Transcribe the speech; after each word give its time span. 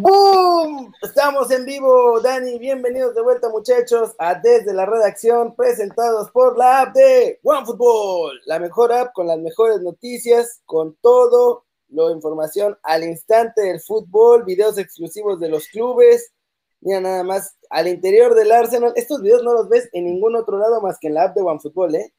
¡Boom! 0.00 0.92
Estamos 1.02 1.50
en 1.50 1.64
vivo, 1.64 2.20
Dani. 2.20 2.58
Bienvenidos 2.58 3.14
de 3.14 3.22
vuelta, 3.22 3.48
muchachos, 3.48 4.14
a 4.18 4.34
Desde 4.34 4.72
la 4.72 4.86
Redacción, 4.86 5.56
presentados 5.56 6.30
por 6.30 6.56
la 6.56 6.82
app 6.82 6.94
de 6.94 7.40
OneFootball, 7.42 8.40
la 8.46 8.60
mejor 8.60 8.92
app 8.92 9.12
con 9.12 9.26
las 9.26 9.38
mejores 9.38 9.80
noticias, 9.80 10.60
con 10.66 10.96
todo 11.00 11.64
lo 11.88 12.10
información 12.10 12.78
al 12.82 13.02
instante 13.02 13.62
del 13.62 13.80
fútbol, 13.80 14.44
videos 14.44 14.78
exclusivos 14.78 15.40
de 15.40 15.48
los 15.48 15.66
clubes. 15.68 16.32
Mira, 16.80 17.00
nada 17.00 17.24
más 17.24 17.56
al 17.70 17.88
interior 17.88 18.34
del 18.34 18.52
Arsenal. 18.52 18.92
Estos 18.94 19.20
videos 19.20 19.42
no 19.42 19.52
los 19.52 19.68
ves 19.68 19.88
en 19.92 20.04
ningún 20.04 20.36
otro 20.36 20.58
lado 20.58 20.80
más 20.80 20.98
que 21.00 21.08
en 21.08 21.14
la 21.14 21.24
app 21.24 21.34
de 21.34 21.42
OneFootball, 21.42 21.94
¿eh? 21.96 22.14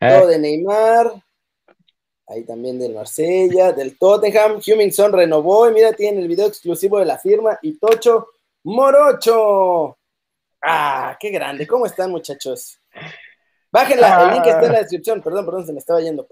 ¿eh? 0.00 0.08
Todo 0.08 0.28
de 0.28 0.38
Neymar, 0.38 1.24
ahí 2.28 2.44
también 2.44 2.78
del 2.78 2.94
Marsella, 2.94 3.72
del 3.72 3.98
Tottenham, 3.98 4.60
Hummingson 4.66 5.12
renovó 5.12 5.68
y 5.68 5.72
mira, 5.72 5.92
tiene 5.92 6.20
el 6.20 6.28
video 6.28 6.46
exclusivo 6.46 6.98
de 6.98 7.06
la 7.06 7.18
firma 7.18 7.58
y 7.62 7.78
Tocho 7.78 8.28
Morocho. 8.64 9.98
Ah, 10.62 11.16
qué 11.18 11.30
grande, 11.30 11.66
¿cómo 11.66 11.86
están 11.86 12.10
muchachos? 12.10 12.80
Bájenla, 13.70 14.24
el 14.24 14.30
link 14.34 14.46
está 14.46 14.66
en 14.66 14.72
la 14.72 14.78
descripción, 14.78 15.22
perdón, 15.22 15.44
perdón, 15.44 15.66
se 15.66 15.72
me 15.72 15.78
estaba 15.78 16.00
yendo. 16.00 16.26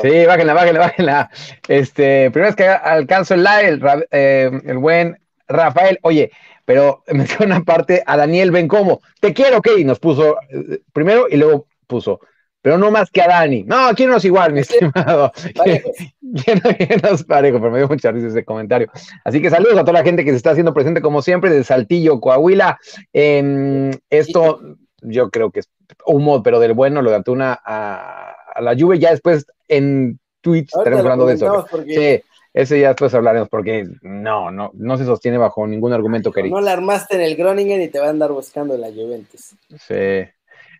Sí, 0.00 0.26
bájenla, 0.26 0.54
bájenla, 0.54 0.80
bájenla. 0.80 1.30
Este, 1.66 2.30
primero 2.30 2.50
es 2.50 2.56
que 2.56 2.68
alcanzo 2.68 3.34
el 3.34 3.42
live, 3.42 3.68
el, 3.68 4.08
eh, 4.10 4.50
el 4.64 4.78
buen 4.78 5.18
Rafael, 5.48 5.98
oye, 6.02 6.30
pero 6.64 7.02
menciona 7.08 7.56
aparte 7.56 8.02
a 8.06 8.16
Daniel 8.16 8.50
Bencomo, 8.50 9.00
te 9.20 9.34
quiero, 9.34 9.58
ok, 9.58 9.68
y 9.78 9.84
nos 9.84 9.98
puso 9.98 10.36
eh, 10.50 10.80
primero 10.92 11.26
y 11.28 11.36
luego 11.36 11.66
puso, 11.86 12.20
pero 12.62 12.78
no 12.78 12.90
más 12.90 13.10
que 13.10 13.22
a 13.22 13.28
Dani. 13.28 13.62
No, 13.64 13.86
aquí 13.86 14.06
no 14.06 14.16
es 14.16 14.24
igual, 14.24 14.52
mi 14.52 14.60
estimado. 14.60 15.32
¿Quién 15.64 16.62
no 17.02 17.08
es 17.10 17.24
parejo? 17.24 17.58
Pero 17.58 17.70
me 17.70 17.78
dio 17.78 17.88
mucha 17.88 18.10
risa 18.10 18.28
ese 18.28 18.44
comentario. 18.44 18.90
Así 19.24 19.40
que 19.40 19.50
saludos 19.50 19.78
a 19.78 19.82
toda 19.82 19.94
la 19.94 20.04
gente 20.04 20.24
que 20.24 20.30
se 20.30 20.36
está 20.36 20.50
haciendo 20.50 20.74
presente, 20.74 21.00
como 21.00 21.22
siempre, 21.22 21.50
de 21.50 21.64
Saltillo, 21.64 22.20
Coahuila. 22.20 22.78
esto, 23.12 24.60
yo 25.00 25.30
creo 25.30 25.50
que 25.50 25.60
es 25.60 25.70
humo, 26.04 26.42
pero 26.42 26.60
del 26.60 26.74
bueno, 26.74 27.02
lo 27.02 27.10
de 27.10 27.16
Antuna 27.16 27.58
a, 27.64 28.36
la 28.60 28.74
lluvia. 28.74 28.98
Ya 28.98 29.10
después 29.10 29.46
en 29.68 30.18
Twitch 30.40 30.70
estaremos 30.76 31.04
hablando 31.04 31.26
de 31.26 31.34
eso. 31.34 31.66
Sí, 31.86 32.22
ese 32.52 32.80
ya 32.80 32.88
después 32.88 33.14
hablaremos, 33.14 33.48
porque 33.48 33.86
no, 34.02 34.50
no, 34.50 34.72
no 34.74 34.98
se 34.98 35.04
sostiene 35.04 35.38
bajo 35.38 35.66
ningún 35.66 35.92
argumento 35.92 36.32
querido. 36.32 36.56
No 36.56 36.60
la 36.60 36.72
armaste 36.72 37.14
en 37.14 37.22
el 37.22 37.36
Groningen 37.36 37.80
y 37.80 37.88
te 37.88 38.00
va 38.00 38.06
a 38.06 38.10
andar 38.10 38.32
buscando 38.32 38.76
la 38.76 38.88
Juventus. 38.88 39.54
Sí. 39.78 40.28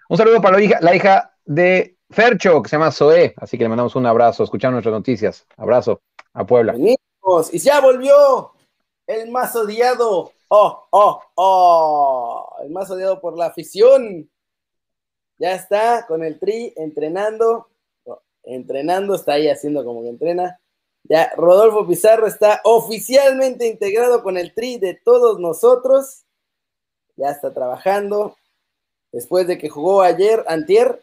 Un 0.08 0.16
saludo 0.16 0.40
para 0.40 0.56
la 0.56 0.64
hija, 0.64 0.78
la 0.80 0.96
hija 0.96 1.34
de 1.48 1.96
Fercho, 2.10 2.62
que 2.62 2.68
se 2.68 2.76
llama 2.76 2.92
Zoe, 2.92 3.34
así 3.38 3.56
que 3.56 3.64
le 3.64 3.70
mandamos 3.70 3.96
un 3.96 4.04
abrazo, 4.04 4.44
escuchando 4.44 4.74
nuestras 4.74 4.92
noticias. 4.92 5.46
Abrazo 5.56 6.02
a 6.34 6.46
Puebla. 6.46 6.74
Y 6.76 7.58
ya 7.58 7.80
volvió 7.80 8.52
el 9.06 9.30
más 9.30 9.56
odiado. 9.56 10.30
Oh, 10.48 10.86
oh, 10.90 11.22
oh, 11.34 12.56
el 12.62 12.70
más 12.70 12.90
odiado 12.90 13.20
por 13.20 13.36
la 13.36 13.46
afición. 13.46 14.30
Ya 15.38 15.54
está 15.54 16.06
con 16.06 16.22
el 16.22 16.38
tri 16.38 16.72
entrenando, 16.76 17.68
entrenando, 18.42 19.14
está 19.14 19.34
ahí 19.34 19.48
haciendo 19.48 19.84
como 19.84 20.02
que 20.02 20.08
entrena. 20.08 20.60
Ya 21.04 21.32
Rodolfo 21.36 21.86
Pizarro 21.86 22.26
está 22.26 22.60
oficialmente 22.64 23.66
integrado 23.66 24.22
con 24.22 24.36
el 24.36 24.52
tri 24.52 24.78
de 24.78 25.00
todos 25.02 25.38
nosotros. 25.38 26.24
Ya 27.16 27.30
está 27.30 27.54
trabajando. 27.54 28.36
Después 29.12 29.46
de 29.46 29.56
que 29.56 29.70
jugó 29.70 30.02
ayer, 30.02 30.44
antier, 30.48 31.02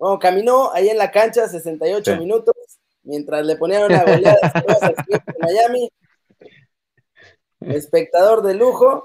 bueno, 0.00 0.18
caminó 0.18 0.72
ahí 0.72 0.88
en 0.88 0.96
la 0.96 1.10
cancha 1.10 1.46
68 1.46 2.16
minutos 2.16 2.54
mientras 3.02 3.44
le 3.44 3.56
ponían 3.56 3.84
una 3.84 4.02
goleada 4.02 4.38
en 4.54 5.20
Miami. 5.38 5.90
Espectador 7.60 8.42
de 8.42 8.54
lujo. 8.54 9.04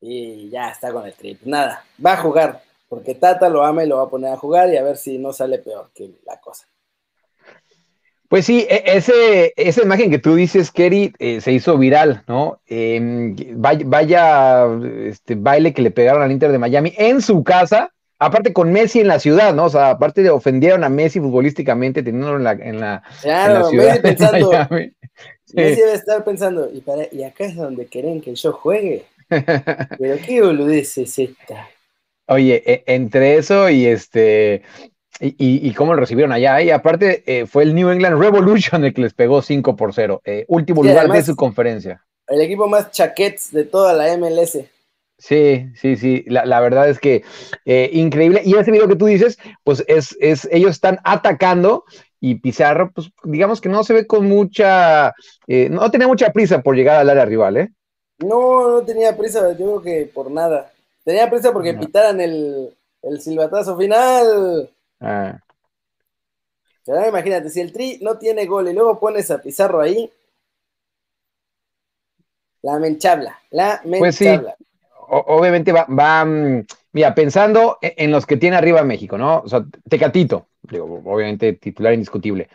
Y 0.00 0.50
ya 0.50 0.70
está 0.70 0.92
con 0.92 1.06
el 1.06 1.14
trip. 1.14 1.40
Nada, 1.44 1.84
va 2.04 2.14
a 2.14 2.16
jugar, 2.16 2.62
porque 2.88 3.14
Tata 3.14 3.48
lo 3.48 3.64
ama 3.64 3.84
y 3.84 3.88
lo 3.88 3.98
va 3.98 4.02
a 4.02 4.10
poner 4.10 4.32
a 4.32 4.36
jugar 4.36 4.72
y 4.72 4.76
a 4.76 4.82
ver 4.82 4.96
si 4.96 5.18
no 5.18 5.32
sale 5.32 5.58
peor 5.58 5.90
que 5.94 6.10
la 6.26 6.40
cosa. 6.40 6.66
Pues 8.28 8.44
sí, 8.44 8.66
e, 8.68 8.82
ese, 8.86 9.52
esa 9.54 9.82
imagen 9.82 10.10
que 10.10 10.18
tú 10.18 10.34
dices, 10.34 10.72
Kerry, 10.72 11.12
eh, 11.20 11.40
se 11.40 11.52
hizo 11.52 11.78
viral, 11.78 12.24
¿no? 12.26 12.60
Em, 12.66 13.36
vaya, 13.54 14.66
este, 15.04 15.36
baile 15.36 15.72
que 15.72 15.82
le 15.82 15.92
pegaron 15.92 16.22
al 16.22 16.32
Inter 16.32 16.50
de 16.50 16.58
Miami 16.58 16.92
en 16.96 17.22
su 17.22 17.44
casa, 17.44 17.92
aparte 18.18 18.52
con 18.52 18.72
Messi 18.72 19.00
en 19.00 19.08
la 19.08 19.18
ciudad, 19.18 19.54
¿no? 19.54 19.64
O 19.64 19.70
sea, 19.70 19.90
aparte 19.90 20.22
de 20.22 20.30
ofendieron 20.30 20.84
a 20.84 20.88
Messi 20.88 21.20
futbolísticamente 21.20 22.02
teniéndolo 22.02 22.36
en 22.36 22.44
la, 22.44 22.52
en 22.52 22.80
la, 22.80 23.02
claro, 23.22 23.70
Messi 23.72 24.00
pensando, 24.00 24.50
Messi 25.52 25.80
debe 25.80 25.94
estar 25.94 26.24
pensando, 26.24 26.68
y, 26.72 26.80
para, 26.80 27.06
y 27.10 27.24
acá 27.24 27.44
es 27.44 27.56
donde 27.56 27.86
quieren 27.86 28.20
que 28.20 28.34
yo 28.34 28.52
juegue. 28.52 29.06
Pero 29.28 30.16
qué 30.24 30.40
boludez 30.42 30.98
es 30.98 31.18
esta. 31.18 31.68
Oye, 32.28 32.62
e, 32.66 32.84
entre 32.86 33.36
eso 33.36 33.70
y 33.70 33.86
este 33.86 34.62
y, 35.20 35.34
y, 35.38 35.72
cómo 35.72 35.94
lo 35.94 36.00
recibieron 36.00 36.32
allá. 36.32 36.60
Y 36.60 36.70
aparte, 36.70 37.22
eh, 37.26 37.46
fue 37.46 37.62
el 37.62 37.74
New 37.74 37.90
England 37.90 38.20
Revolution 38.20 38.84
el 38.84 38.92
que 38.92 39.00
les 39.00 39.14
pegó 39.14 39.40
5 39.40 39.76
por 39.76 39.94
0. 39.94 40.20
Eh, 40.24 40.44
último 40.48 40.82
lugar 40.82 41.10
de 41.10 41.22
su 41.22 41.36
conferencia. 41.36 42.04
El 42.28 42.40
equipo 42.42 42.66
más 42.66 42.90
chaquets 42.90 43.52
de 43.52 43.64
toda 43.64 43.94
la 43.94 44.14
MLS. 44.16 44.58
Sí, 45.18 45.70
sí, 45.74 45.96
sí, 45.96 46.24
la, 46.26 46.60
verdad 46.60 46.90
es 46.90 46.98
que 46.98 47.24
eh, 47.64 47.88
increíble. 47.92 48.42
Y 48.44 48.54
ese 48.54 48.70
video 48.70 48.86
que 48.86 48.96
tú 48.96 49.06
dices, 49.06 49.38
pues 49.64 49.82
es, 49.88 50.16
es, 50.20 50.46
ellos 50.52 50.72
están 50.72 50.98
atacando 51.04 51.84
y 52.20 52.36
Pizarro, 52.36 52.90
pues 52.92 53.10
digamos 53.24 53.60
que 53.60 53.68
no 53.68 53.82
se 53.82 53.94
ve 53.94 54.06
con 54.06 54.26
mucha, 54.26 55.14
eh, 55.46 55.68
no 55.70 55.90
tenía 55.90 56.06
mucha 56.06 56.32
prisa 56.32 56.62
por 56.62 56.76
llegar 56.76 56.96
al 56.96 57.08
área 57.08 57.24
rival, 57.24 57.56
¿eh? 57.56 57.72
No, 58.18 58.70
no 58.70 58.82
tenía 58.82 59.16
prisa, 59.16 59.52
yo 59.52 59.56
creo 59.56 59.82
que 59.82 60.10
por 60.12 60.30
nada. 60.30 60.72
Tenía 61.04 61.30
prisa 61.30 61.52
porque 61.52 61.74
pitaran 61.74 62.20
el, 62.20 62.74
el 63.02 63.20
silbatazo 63.20 63.76
final. 63.76 64.70
Ah. 65.00 65.38
imagínate, 67.08 67.50
si 67.50 67.60
el 67.60 67.72
Tri 67.72 67.98
no 68.02 68.18
tiene 68.18 68.46
gol 68.46 68.68
y 68.68 68.72
luego 68.72 68.98
pones 68.98 69.30
a 69.30 69.40
Pizarro 69.40 69.80
ahí, 69.80 70.10
la 72.62 72.78
menchabla, 72.78 73.38
la 73.50 73.80
Pues 73.98 74.16
sí, 74.16 74.26
obviamente 75.08 75.72
va, 75.72 76.24
mm, 76.24 76.66
mira, 76.92 77.14
pensando 77.14 77.78
e, 77.80 77.94
en 77.98 78.10
los 78.10 78.26
que 78.26 78.36
tiene 78.36 78.56
arriba 78.56 78.82
México, 78.82 79.18
¿no? 79.18 79.40
O 79.40 79.48
sea, 79.48 79.64
Tecatito, 79.88 80.48
digo, 80.62 81.02
obviamente 81.04 81.52
titular 81.54 81.92
indiscutible. 81.92 82.48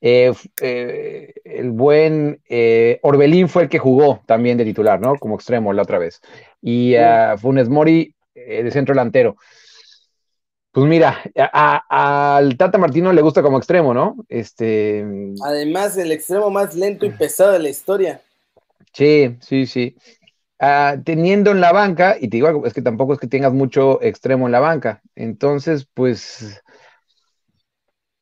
Eh, 0.00 0.32
eh, 0.60 1.34
el 1.44 1.70
buen 1.70 2.40
eh, 2.48 3.00
Orbelín 3.02 3.48
fue 3.48 3.64
el 3.64 3.68
que 3.68 3.80
jugó 3.80 4.22
también 4.26 4.56
de 4.56 4.64
titular, 4.64 5.00
¿no? 5.00 5.16
Como 5.16 5.34
extremo 5.34 5.72
la 5.72 5.82
otra 5.82 5.98
vez. 5.98 6.20
Y 6.62 6.94
uh, 6.96 7.36
Funes 7.38 7.68
Mori 7.68 8.14
de 8.34 8.70
centro 8.70 8.94
delantero. 8.94 9.36
Pues 10.70 10.86
mira, 10.86 11.20
al 11.88 12.56
Tata 12.56 12.78
Martino 12.78 13.12
le 13.12 13.22
gusta 13.22 13.42
como 13.42 13.58
extremo, 13.58 13.92
¿no? 13.92 14.16
Este. 14.28 15.04
Además, 15.44 15.96
el 15.96 16.12
extremo 16.12 16.50
más 16.50 16.76
lento 16.76 17.04
y 17.04 17.10
pesado 17.10 17.52
de 17.52 17.58
la 17.58 17.68
historia. 17.68 18.20
Sí, 18.92 19.36
sí, 19.40 19.66
sí. 19.66 19.96
Ah, 20.60 20.96
teniendo 21.04 21.52
en 21.52 21.60
la 21.60 21.72
banca, 21.72 22.16
y 22.18 22.28
te 22.28 22.38
digo 22.38 22.66
es 22.66 22.74
que 22.74 22.82
tampoco 22.82 23.12
es 23.12 23.20
que 23.20 23.28
tengas 23.28 23.52
mucho 23.52 24.02
extremo 24.02 24.46
en 24.46 24.52
la 24.52 24.58
banca. 24.58 25.02
Entonces, 25.14 25.86
pues, 25.94 26.60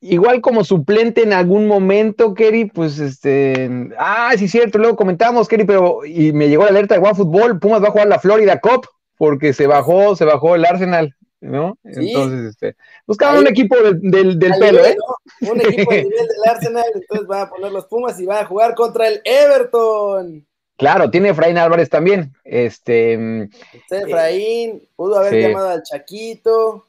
igual 0.00 0.42
como 0.42 0.62
suplente 0.62 1.22
en 1.22 1.32
algún 1.32 1.66
momento, 1.66 2.34
Kerry, 2.34 2.66
pues, 2.66 2.98
este, 2.98 3.90
ah, 3.98 4.32
sí, 4.36 4.48
cierto, 4.48 4.76
luego 4.76 4.96
comentamos, 4.96 5.48
Kerry, 5.48 5.64
pero, 5.64 6.04
y 6.04 6.34
me 6.34 6.48
llegó 6.48 6.64
la 6.64 6.70
alerta 6.70 6.98
de 6.98 7.14
Fútbol, 7.14 7.58
Pumas 7.58 7.82
va 7.82 7.88
a 7.88 7.92
jugar 7.92 8.08
la 8.08 8.18
Florida 8.18 8.60
Cup, 8.60 8.86
porque 9.16 9.54
se 9.54 9.66
bajó, 9.66 10.14
se 10.14 10.26
bajó 10.26 10.56
el 10.56 10.66
Arsenal, 10.66 11.16
¿no? 11.40 11.78
Entonces, 11.84 12.50
este, 12.50 12.76
buscaban 13.06 13.38
un 13.38 13.46
equipo 13.46 13.76
del, 13.76 14.38
del, 14.38 14.52
pelo, 14.60 14.84
¿eh? 14.84 14.94
Un 15.40 15.58
equipo 15.62 15.90
del 15.90 16.04
nivel 16.04 16.28
del 16.28 16.50
Arsenal, 16.50 16.84
entonces 16.94 17.26
van 17.26 17.46
a 17.46 17.48
poner 17.48 17.72
los 17.72 17.86
Pumas 17.86 18.20
y 18.20 18.26
van 18.26 18.44
a 18.44 18.46
jugar 18.46 18.74
contra 18.74 19.08
el 19.08 19.22
Everton. 19.24 20.46
Claro, 20.76 21.10
tiene 21.10 21.30
Efraín 21.30 21.56
Álvarez 21.56 21.88
también. 21.88 22.34
Este, 22.44 23.48
Usted, 23.74 24.08
Efraín, 24.08 24.86
pudo 24.94 25.18
haber 25.18 25.48
llamado 25.48 25.70
al 25.70 25.82
Chaquito, 25.82 26.84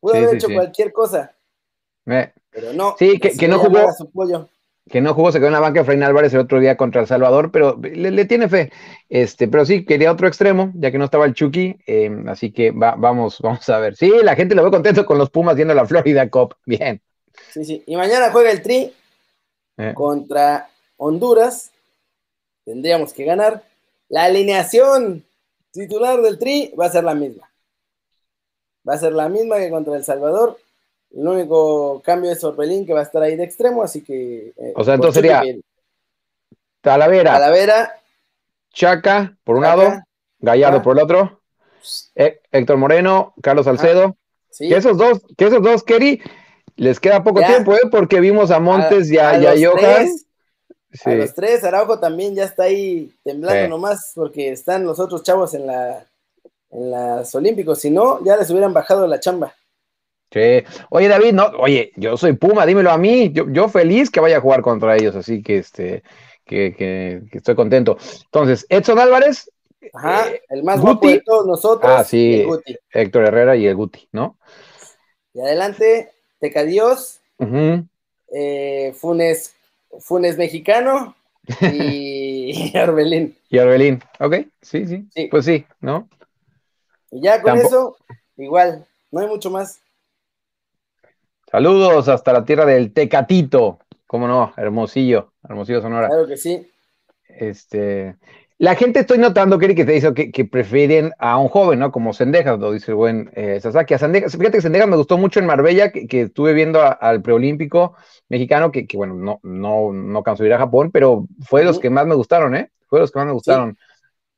pudo 0.00 0.14
haber 0.14 0.36
hecho 0.36 0.48
cualquier 0.52 0.92
cosa. 0.92 1.32
pero 2.04 2.72
no. 2.74 2.96
Sí, 2.98 3.18
que, 3.20 3.46
no 3.46 3.60
jugó. 3.60 3.86
Que 4.90 5.00
no 5.00 5.14
jugó, 5.14 5.30
se 5.30 5.38
quedó 5.38 5.48
en 5.48 5.52
la 5.52 5.60
banca 5.60 5.82
Efraín 5.82 6.02
Álvarez 6.02 6.34
el 6.34 6.40
otro 6.40 6.58
día 6.58 6.76
contra 6.76 7.00
El 7.00 7.06
Salvador, 7.06 7.52
pero 7.52 7.78
le, 7.80 8.24
tiene 8.24 8.48
fe. 8.48 8.72
Este, 9.08 9.46
pero 9.46 9.64
sí, 9.64 9.84
quería 9.84 10.10
otro 10.10 10.26
extremo, 10.26 10.72
ya 10.74 10.90
que 10.90 10.98
no 10.98 11.04
estaba 11.04 11.24
el 11.26 11.34
Chucky. 11.34 11.76
Em, 11.86 12.28
así 12.28 12.50
que 12.50 12.72
vamos, 12.72 13.38
vamos 13.40 13.68
a 13.68 13.78
ver. 13.78 13.94
Sí, 13.94 14.10
la 14.22 14.34
gente 14.34 14.56
lo 14.56 14.64
ve 14.64 14.70
contento 14.70 15.06
con 15.06 15.18
los 15.18 15.30
Pumas 15.30 15.54
viendo 15.54 15.74
la 15.74 15.86
Florida 15.86 16.28
Cup. 16.28 16.56
Bien. 16.66 17.00
Sí, 17.50 17.64
sí. 17.64 17.84
Y 17.86 17.96
mañana 17.96 18.32
juega 18.32 18.50
el 18.50 18.62
Tri 18.62 18.92
eh. 19.76 19.92
contra 19.94 20.68
Honduras 20.96 21.70
tendríamos 22.68 23.14
que 23.14 23.24
ganar. 23.24 23.62
La 24.10 24.24
alineación 24.24 25.24
titular 25.72 26.20
del 26.20 26.38
Tri 26.38 26.74
va 26.78 26.86
a 26.86 26.90
ser 26.90 27.02
la 27.02 27.14
misma. 27.14 27.50
Va 28.86 28.94
a 28.94 28.98
ser 28.98 29.12
la 29.12 29.28
misma 29.30 29.56
que 29.56 29.70
contra 29.70 29.96
El 29.96 30.04
Salvador. 30.04 30.58
El 31.10 31.26
único 31.26 32.02
cambio 32.02 32.30
es 32.30 32.44
Orbelín 32.44 32.84
que 32.84 32.92
va 32.92 33.00
a 33.00 33.04
estar 33.04 33.22
ahí 33.22 33.36
de 33.36 33.44
extremo, 33.44 33.82
así 33.82 34.02
que. 34.02 34.52
Eh, 34.54 34.72
o 34.76 34.84
sea, 34.84 34.94
entonces 34.94 35.22
sería 35.22 35.42
Talavera. 36.82 37.32
Talavera, 37.32 37.92
Chaca 38.74 39.34
por 39.44 39.56
un 39.56 39.62
lado, 39.62 40.02
Gallardo 40.38 40.82
por 40.82 40.96
el 40.96 41.02
otro, 41.02 41.40
Héctor 42.14 42.76
Moreno, 42.76 43.32
Carlos 43.42 43.64
Salcedo. 43.64 44.14
Que 44.58 44.76
esos 44.76 44.98
dos, 44.98 45.22
que 45.36 45.46
esos 45.46 45.62
dos, 45.62 45.82
Kerry, 45.84 46.20
les 46.76 47.00
queda 47.00 47.24
poco 47.24 47.40
tiempo, 47.40 47.74
¿eh? 47.74 47.88
Porque 47.90 48.20
vimos 48.20 48.50
a 48.50 48.60
Montes 48.60 49.10
y 49.10 49.18
a, 49.18 49.30
a, 49.30 49.34
A 49.34 50.04
los 51.04 51.34
tres, 51.34 51.64
Araujo 51.64 51.98
también 51.98 52.34
ya 52.34 52.44
está 52.44 52.64
ahí 52.64 53.12
temblando 53.22 53.68
nomás 53.68 54.12
porque 54.14 54.50
están 54.50 54.84
los 54.84 54.98
otros 54.98 55.22
chavos 55.22 55.54
en 55.54 55.66
la 55.66 56.06
en 56.70 56.90
las 56.90 57.34
Olímpicos, 57.34 57.80
si 57.80 57.90
no, 57.90 58.22
ya 58.24 58.36
les 58.36 58.50
hubieran 58.50 58.72
bajado 58.72 59.06
la 59.06 59.20
chamba. 59.20 59.54
Sí. 60.30 60.62
Oye, 60.90 61.08
David, 61.08 61.32
no, 61.32 61.46
oye, 61.58 61.92
yo 61.96 62.16
soy 62.16 62.34
Puma, 62.34 62.66
dímelo 62.66 62.90
a 62.90 62.98
mí, 62.98 63.30
yo, 63.32 63.46
yo 63.50 63.68
feliz 63.68 64.10
que 64.10 64.20
vaya 64.20 64.38
a 64.38 64.40
jugar 64.40 64.60
contra 64.60 64.94
ellos, 64.96 65.14
así 65.16 65.42
que 65.42 65.58
este, 65.58 66.02
que, 66.44 66.74
que, 66.76 67.22
estoy 67.32 67.54
contento. 67.54 67.96
Entonces, 68.24 68.66
Edson 68.68 68.98
Álvarez. 68.98 69.50
Ajá, 69.94 70.28
eh, 70.28 70.42
el 70.50 70.64
más 70.64 70.80
Guti. 70.80 71.12
de 71.14 71.20
todos 71.20 71.46
nosotros. 71.46 71.90
Ah, 71.90 72.04
sí, 72.04 72.46
Héctor 72.92 73.24
Herrera 73.24 73.56
y 73.56 73.66
el 73.66 73.74
Guti, 73.74 74.08
¿no? 74.12 74.36
Y 75.32 75.40
adelante, 75.40 76.10
Tecadios, 76.40 77.20
eh, 78.34 78.94
Funes, 78.98 79.54
Funes 79.98 80.36
mexicano 80.36 81.14
y 81.72 82.76
Arbelín. 82.76 83.36
Y 83.48 83.58
Arbelín, 83.58 84.02
ok, 84.18 84.36
sí, 84.60 84.86
sí, 84.86 85.08
sí, 85.14 85.28
pues 85.30 85.44
sí, 85.44 85.66
¿no? 85.80 86.08
Y 87.10 87.22
ya 87.22 87.40
con 87.40 87.56
eso, 87.56 87.96
igual, 88.36 88.86
no 89.10 89.20
hay 89.20 89.26
mucho 89.26 89.50
más. 89.50 89.80
Saludos 91.50 92.08
hasta 92.08 92.32
la 92.32 92.44
tierra 92.44 92.66
del 92.66 92.92
Tecatito. 92.92 93.78
¿Cómo 94.06 94.26
no? 94.26 94.52
Hermosillo, 94.56 95.32
Hermosillo 95.42 95.80
Sonora. 95.80 96.08
Claro 96.08 96.26
que 96.26 96.36
sí. 96.36 96.70
Este, 97.28 98.16
la 98.58 98.74
gente 98.74 99.00
estoy 99.00 99.18
notando, 99.18 99.56
Keri, 99.58 99.76
que 99.76 99.84
te 99.84 99.92
dice 99.92 100.12
que, 100.12 100.44
prefieren 100.44 101.12
a 101.18 101.38
un 101.38 101.48
joven, 101.48 101.78
¿no? 101.78 101.92
Como 101.92 102.12
Sendejas, 102.12 102.58
lo 102.58 102.72
dice 102.72 102.90
el 102.90 102.96
buen 102.96 103.30
eh, 103.34 103.60
Sasaki. 103.60 103.94
A 103.94 103.98
Sendejas, 103.98 104.32
fíjate 104.32 104.58
que 104.58 104.62
Sendejas 104.62 104.88
me 104.88 104.96
gustó 104.96 105.16
mucho 105.16 105.38
en 105.38 105.46
Marbella, 105.46 105.92
que, 105.92 106.22
estuve 106.22 106.54
viendo 106.54 106.80
al 106.82 107.22
preolímpico 107.22 107.94
mexicano, 108.28 108.72
que, 108.72 108.86
bueno, 108.94 109.14
no, 109.14 109.38
no, 109.44 109.92
no 109.92 110.22
cansó 110.24 110.44
ir 110.44 110.52
a 110.52 110.58
Japón, 110.58 110.90
pero 110.90 111.26
fue 111.46 111.60
de 111.60 111.66
los 111.66 111.78
que 111.78 111.88
más 111.88 112.06
me 112.06 112.16
gustaron, 112.16 112.56
¿eh? 112.56 112.70
Fue 112.88 112.98
de 112.98 113.02
los 113.02 113.12
que 113.12 113.18
más 113.20 113.26
me 113.26 113.32
gustaron. 113.32 113.78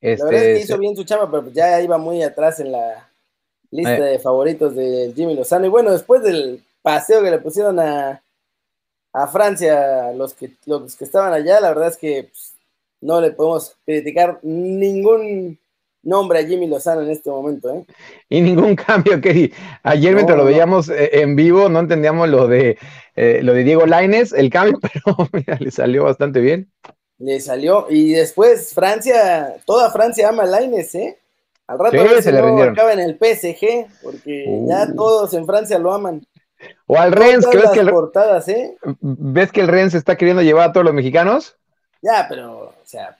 Este, 0.03 0.25
la 0.25 0.31
verdad 0.31 0.49
es 0.49 0.59
que 0.59 0.65
hizo 0.65 0.79
bien 0.79 0.97
su 0.97 1.05
chama, 1.05 1.31
pero 1.31 1.51
ya 1.51 1.81
iba 1.81 1.97
muy 1.97 2.23
atrás 2.23 2.61
en 2.61 2.73
la 2.73 3.09
lista 3.71 3.99
eh. 3.99 4.13
de 4.13 4.19
favoritos 4.19 4.75
de 4.75 5.13
Jimmy 5.17 5.35
Lozano. 5.35 5.65
Y 5.65 5.71
bueno, 5.71 5.93
después 5.93 6.23
del 6.23 6.63
paseo 6.83 7.23
que 7.23 7.31
le 7.31 7.39
pusieron 7.39 7.81
a, 7.81 8.23
a 9.15 9.27
Francia, 9.29 10.13
los 10.13 10.35
que, 10.35 10.53
los 10.67 10.95
que 10.95 11.05
estaban 11.05 11.33
allá, 11.33 11.59
la 11.61 11.69
verdad 11.69 11.89
es 11.89 11.97
que 11.97 12.25
pues, 12.25 12.55
no 13.01 13.21
le 13.21 13.33
podemos 13.33 13.77
criticar 13.85 14.41
ningún 14.43 15.59
nombre 16.03 16.39
a 16.39 16.47
Jimmy 16.47 16.67
Lozano 16.67 17.03
en 17.03 17.11
este 17.11 17.31
momento. 17.31 17.75
¿eh? 17.75 17.85
Y 18.29 18.41
ningún 18.41 18.77
cambio, 18.87 19.21
que 19.21 19.53
ayer 19.83 20.15
mientras 20.15 20.39
lo 20.39 20.45
veíamos 20.45 20.89
eh, 20.89 21.11
en 21.21 21.37
vivo 21.37 21.69
no 21.69 21.81
entendíamos 21.81 22.29
lo 22.29 22.49
de, 22.49 22.79
lo 23.17 23.53
de 23.53 23.65
Diego 23.65 23.87
Laines, 23.87 24.33
el 24.33 24.51
cambio, 24.51 24.79
pero 25.05 25.29
mira, 25.33 25.57
le 25.61 25.71
salió 25.71 26.05
bastante 26.05 26.41
bien 26.41 26.71
le 27.21 27.39
salió. 27.39 27.87
Y 27.89 28.13
después 28.13 28.75
Francia, 28.75 29.57
toda 29.65 29.91
Francia 29.91 30.29
ama 30.29 30.43
a 30.43 30.47
Laines, 30.47 30.95
¿eh? 30.95 31.19
Al 31.67 31.79
rato 31.79 31.97
se 32.21 32.33
le 32.33 32.43
no 32.43 32.63
acaba 32.63 32.93
en 32.93 32.99
el 32.99 33.17
PSG, 33.17 33.87
porque 34.03 34.45
ya 34.67 34.89
uh. 34.91 34.97
todos 34.97 35.35
en 35.35 35.47
Francia 35.47 35.79
lo 35.79 35.93
aman. 35.93 36.27
O 36.87 36.99
al 36.99 37.13
Rennes, 37.13 37.47
que 37.47 37.57
ves 37.57 37.71
que 37.71 37.81
el, 37.81 37.91
portadas, 37.91 38.49
¿eh? 38.49 38.77
¿Ves 39.01 39.53
que 39.53 39.61
el 39.61 39.69
Rennes 39.69 39.95
está 39.95 40.17
queriendo 40.17 40.43
llevar 40.43 40.71
a 40.71 40.73
todos 40.73 40.85
los 40.85 40.95
mexicanos? 40.95 41.57
Ya, 42.03 42.27
pero, 42.29 42.61
o 42.61 42.75
sea, 42.85 43.19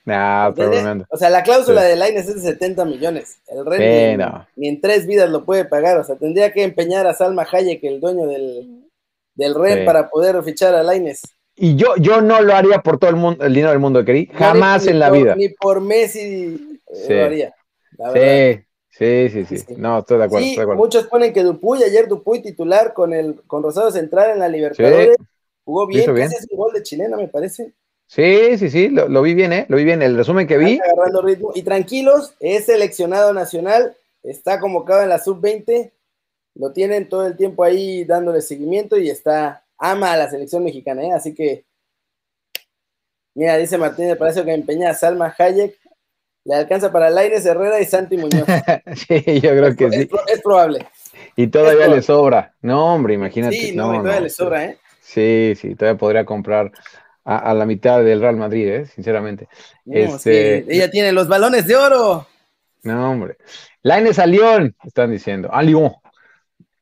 o 1.09 1.17
sea, 1.17 1.29
la 1.29 1.43
cláusula 1.43 1.83
de 1.83 1.95
Laines 1.95 2.27
es 2.27 2.35
de 2.41 2.51
70 2.53 2.83
millones. 2.85 3.37
El 3.47 3.63
Rennes 3.63 4.17
ni, 4.55 4.69
en 4.69 4.81
tres 4.81 5.05
vidas 5.05 5.29
lo 5.29 5.45
puede 5.45 5.65
pagar. 5.65 5.97
O 5.97 6.03
sea, 6.03 6.15
tendría 6.15 6.51
que 6.51 6.63
empeñar 6.63 7.05
a 7.05 7.13
Salma 7.13 7.47
Hayek, 7.51 7.83
el 7.83 7.99
dueño 7.99 8.25
del, 8.25 8.89
del 9.35 9.85
para 9.85 10.09
poder 10.09 10.41
fichar 10.43 10.73
a 10.73 10.81
Laines. 10.81 11.21
Y 11.55 11.75
yo, 11.75 11.95
yo 11.97 12.21
no 12.21 12.41
lo 12.41 12.55
haría 12.55 12.79
por 12.79 12.97
todo 12.97 13.11
el 13.11 13.17
mundo, 13.17 13.45
el 13.45 13.53
dinero 13.53 13.69
del 13.69 13.79
mundo, 13.79 14.03
querido. 14.03 14.33
Jamás 14.35 14.87
en 14.87 14.97
la 14.97 15.11
vida. 15.11 15.35
Ni 15.35 15.49
por 15.49 15.79
Messi 15.79 16.79
eh, 16.87 17.15
lo 17.15 17.25
haría. 17.25 17.53
sí, 18.89 19.29
sí, 19.29 19.45
sí, 19.45 19.57
sí, 19.59 19.75
No, 19.77 19.99
estoy 19.99 20.17
de 20.17 20.23
acuerdo, 20.23 20.45
estoy 20.45 20.55
de 20.55 20.61
acuerdo. 20.63 20.81
Muchos 20.81 21.07
ponen 21.07 21.33
que 21.33 21.43
Dupuy, 21.43 21.83
ayer 21.83 22.07
Dupuy 22.07 22.41
titular 22.41 22.93
con 22.93 23.13
el 23.13 23.41
con 23.45 23.61
Rosado 23.61 23.91
Central 23.91 24.31
en 24.31 24.39
la 24.39 24.47
Libertadores. 24.47 25.17
Jugó 25.63 25.85
bien, 25.85 26.11
bien. 26.15 26.27
Casi 26.27 26.37
es 26.37 26.47
un 26.49 26.57
gol 26.57 26.73
de 26.73 26.81
chilena, 26.81 27.15
me 27.15 27.27
parece. 27.27 27.73
Sí, 28.11 28.57
sí, 28.57 28.69
sí, 28.69 28.89
lo, 28.89 29.21
vi 29.21 29.33
bien, 29.33 29.53
¿eh? 29.53 29.65
Lo 29.69 29.77
vi 29.77 29.85
bien. 29.85 30.01
El 30.01 30.17
resumen 30.17 30.45
que 30.45 30.57
vi. 30.57 30.77
agarrando 30.79 31.21
ritmo. 31.21 31.53
Y 31.55 31.61
tranquilos, 31.61 32.33
es 32.41 32.65
seleccionado 32.65 33.33
nacional, 33.33 33.95
está 34.21 34.59
convocado 34.59 35.01
en 35.01 35.07
la 35.07 35.17
sub-20, 35.17 35.93
lo 36.55 36.73
tienen 36.73 37.07
todo 37.07 37.25
el 37.25 37.37
tiempo 37.37 37.63
ahí 37.63 38.03
dándole 38.03 38.41
seguimiento 38.41 38.97
y 38.97 39.09
está 39.09 39.63
ama 39.77 40.11
a 40.11 40.17
la 40.17 40.29
selección 40.29 40.61
mexicana, 40.61 41.03
¿eh? 41.03 41.13
Así 41.13 41.33
que, 41.33 41.63
mira, 43.33 43.55
dice 43.55 43.77
Martínez 43.77 44.17
parece 44.17 44.43
que 44.43 44.51
empeña 44.51 44.89
a 44.89 44.93
Salma 44.93 45.33
Hayek, 45.37 45.79
le 46.43 46.55
alcanza 46.55 46.91
para 46.91 47.09
Laines 47.09 47.45
Herrera 47.45 47.79
y 47.79 47.85
Santi 47.85 48.17
Muñoz. 48.17 48.45
sí, 49.07 49.39
yo 49.39 49.51
creo 49.51 49.73
que 49.73 49.89
sí. 49.89 50.09
Es, 50.27 50.41
probable. 50.41 50.85
Y 51.37 51.47
todavía 51.47 51.87
le 51.87 52.01
sobra. 52.01 52.55
No, 52.61 52.93
hombre, 52.93 53.13
imagínate. 53.13 53.55
Sí, 53.55 53.73
no, 53.73 53.87
todavía 54.01 54.19
le 54.19 54.29
sobra, 54.29 54.65
¿eh? 54.65 54.77
Sí, 54.99 55.53
sí, 55.55 55.75
todavía 55.75 55.97
podría 55.97 56.25
comprar 56.25 56.73
a, 57.23 57.53
la 57.53 57.65
mitad 57.65 58.03
del 58.03 58.21
Real 58.21 58.37
Madrid, 58.37 58.67
¿eh? 58.67 58.85
Sinceramente. 58.85 59.47
este... 59.85 60.65
ella 60.73 60.89
tiene 60.89 61.11
los 61.11 61.27
balones 61.27 61.67
de 61.67 61.75
oro. 61.75 62.27
No, 62.83 63.11
hombre. 63.11 63.37
Laines 63.83 64.19
a 64.19 64.25
León, 64.25 64.75
están 64.83 65.11
diciendo. 65.11 65.49
A 65.51 65.61
Lyon. 65.61 65.93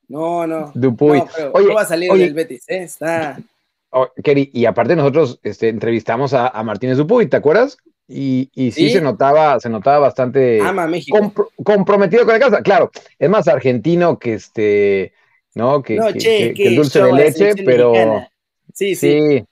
No, 0.08 0.48
no. 0.48 0.72
Dupuy. 0.74 1.20
No, 1.20 1.52
oye, 1.54 1.74
va 1.74 1.82
a 1.82 1.86
salir 1.86 2.12
del 2.12 2.34
Betis, 2.34 2.64
¿eh? 2.70 2.84
Está. 2.84 3.40
Oh, 3.92 4.08
y 4.24 4.66
aparte 4.66 4.96
nosotros 4.96 5.40
este, 5.44 5.68
entrevistamos 5.68 6.34
a, 6.34 6.48
a, 6.48 6.64
Martínez 6.64 6.98
Dupuy, 6.98 7.28
¿te 7.28 7.38
acuerdas? 7.38 7.78
Y, 8.08 8.50
y 8.54 8.72
sí, 8.72 8.92
se 8.92 9.02
notaba, 9.02 9.60
se 9.60 9.70
notaba 9.70 10.00
bastante 10.00 10.60
comprometido 11.64 12.24
con 12.26 12.34
la 12.34 12.40
casa. 12.40 12.62
Claro, 12.62 12.92
es 13.18 13.30
más 13.30 13.48
argentino 13.48 14.18
que 14.18 14.34
este, 14.36 15.14
¿no? 15.56 15.82
Que, 15.82 15.98
que, 16.56 16.68
el 16.68 16.76
dulce 16.76 17.02
de 17.02 17.14
leche, 17.14 17.54
pero. 17.64 17.94
Sí, 18.74 18.96
sí, 18.96 19.20
sí 19.20 19.46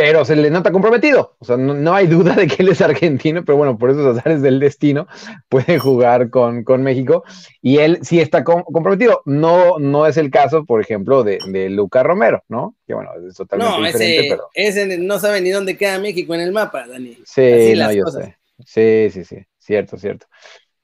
pero 0.00 0.24
se 0.24 0.34
le 0.34 0.48
nota 0.48 0.72
comprometido. 0.72 1.36
O 1.40 1.44
sea, 1.44 1.58
no, 1.58 1.74
no, 1.74 1.94
hay 1.94 2.06
duda 2.06 2.34
de 2.34 2.46
que 2.46 2.62
él 2.62 2.70
es 2.70 2.80
argentino, 2.80 3.44
pero 3.44 3.58
bueno, 3.58 3.76
por 3.76 3.90
esos 3.90 4.16
azares 4.16 4.40
del 4.40 4.58
destino 4.58 5.06
puede 5.50 5.78
jugar 5.78 6.30
con, 6.30 6.64
con 6.64 6.82
México 6.82 7.22
y 7.60 7.78
él 7.78 7.98
sí 8.00 8.18
está 8.18 8.42
comprometido. 8.42 9.20
No, 9.26 9.78
no 9.78 10.06
es 10.06 10.16
el 10.16 10.30
caso, 10.30 10.64
por 10.64 10.80
ejemplo, 10.80 11.22
de, 11.22 11.38
de 11.48 11.68
Luca 11.68 12.02
Romero, 12.02 12.42
¿no? 12.48 12.76
Que 12.86 12.94
bueno, 12.94 13.10
es 13.28 13.34
totalmente 13.34 13.78
no, 13.78 13.86
diferente, 13.86 14.20
ese, 14.20 14.28
pero... 14.30 14.48
ese 14.54 14.98
no 14.98 15.18
sabe 15.18 15.42
ni 15.42 15.50
dónde 15.50 15.76
queda 15.76 15.98
México 15.98 16.34
en 16.34 16.40
el 16.40 16.52
mapa, 16.52 16.86
Dani. 16.86 17.18
Sí, 17.26 17.74
no, 17.76 17.92
yo 17.92 18.06
sé. 18.06 18.38
Sí, 18.64 19.08
sí, 19.10 19.24
sí, 19.24 19.44
cierto, 19.58 19.98
cierto. 19.98 20.26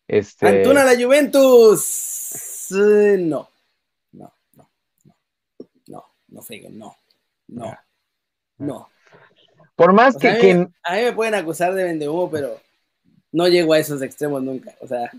Este... 0.07 0.47
Antuna 0.47 0.85
la 0.85 0.95
Juventus. 0.95 2.71
Eh, 2.71 3.17
no, 3.19 3.49
no, 4.13 4.31
no, 4.53 4.69
no, 5.87 6.05
no, 6.29 6.45
no. 6.69 6.97
no. 7.49 7.79
no. 8.59 8.89
Por 9.76 9.92
más 9.92 10.16
que, 10.16 10.28
a 10.28 10.95
mí, 10.95 11.02
me 11.02 11.12
pueden 11.12 11.35
acusar 11.35 11.75
de 11.75 11.85
vendehumo, 11.85 12.30
pero 12.30 12.59
no 13.30 13.47
llego 13.47 13.75
a 13.75 13.78
esos 13.78 14.00
extremos 14.00 14.42
nunca. 14.42 14.75
O 14.80 14.88
sea, 14.88 15.11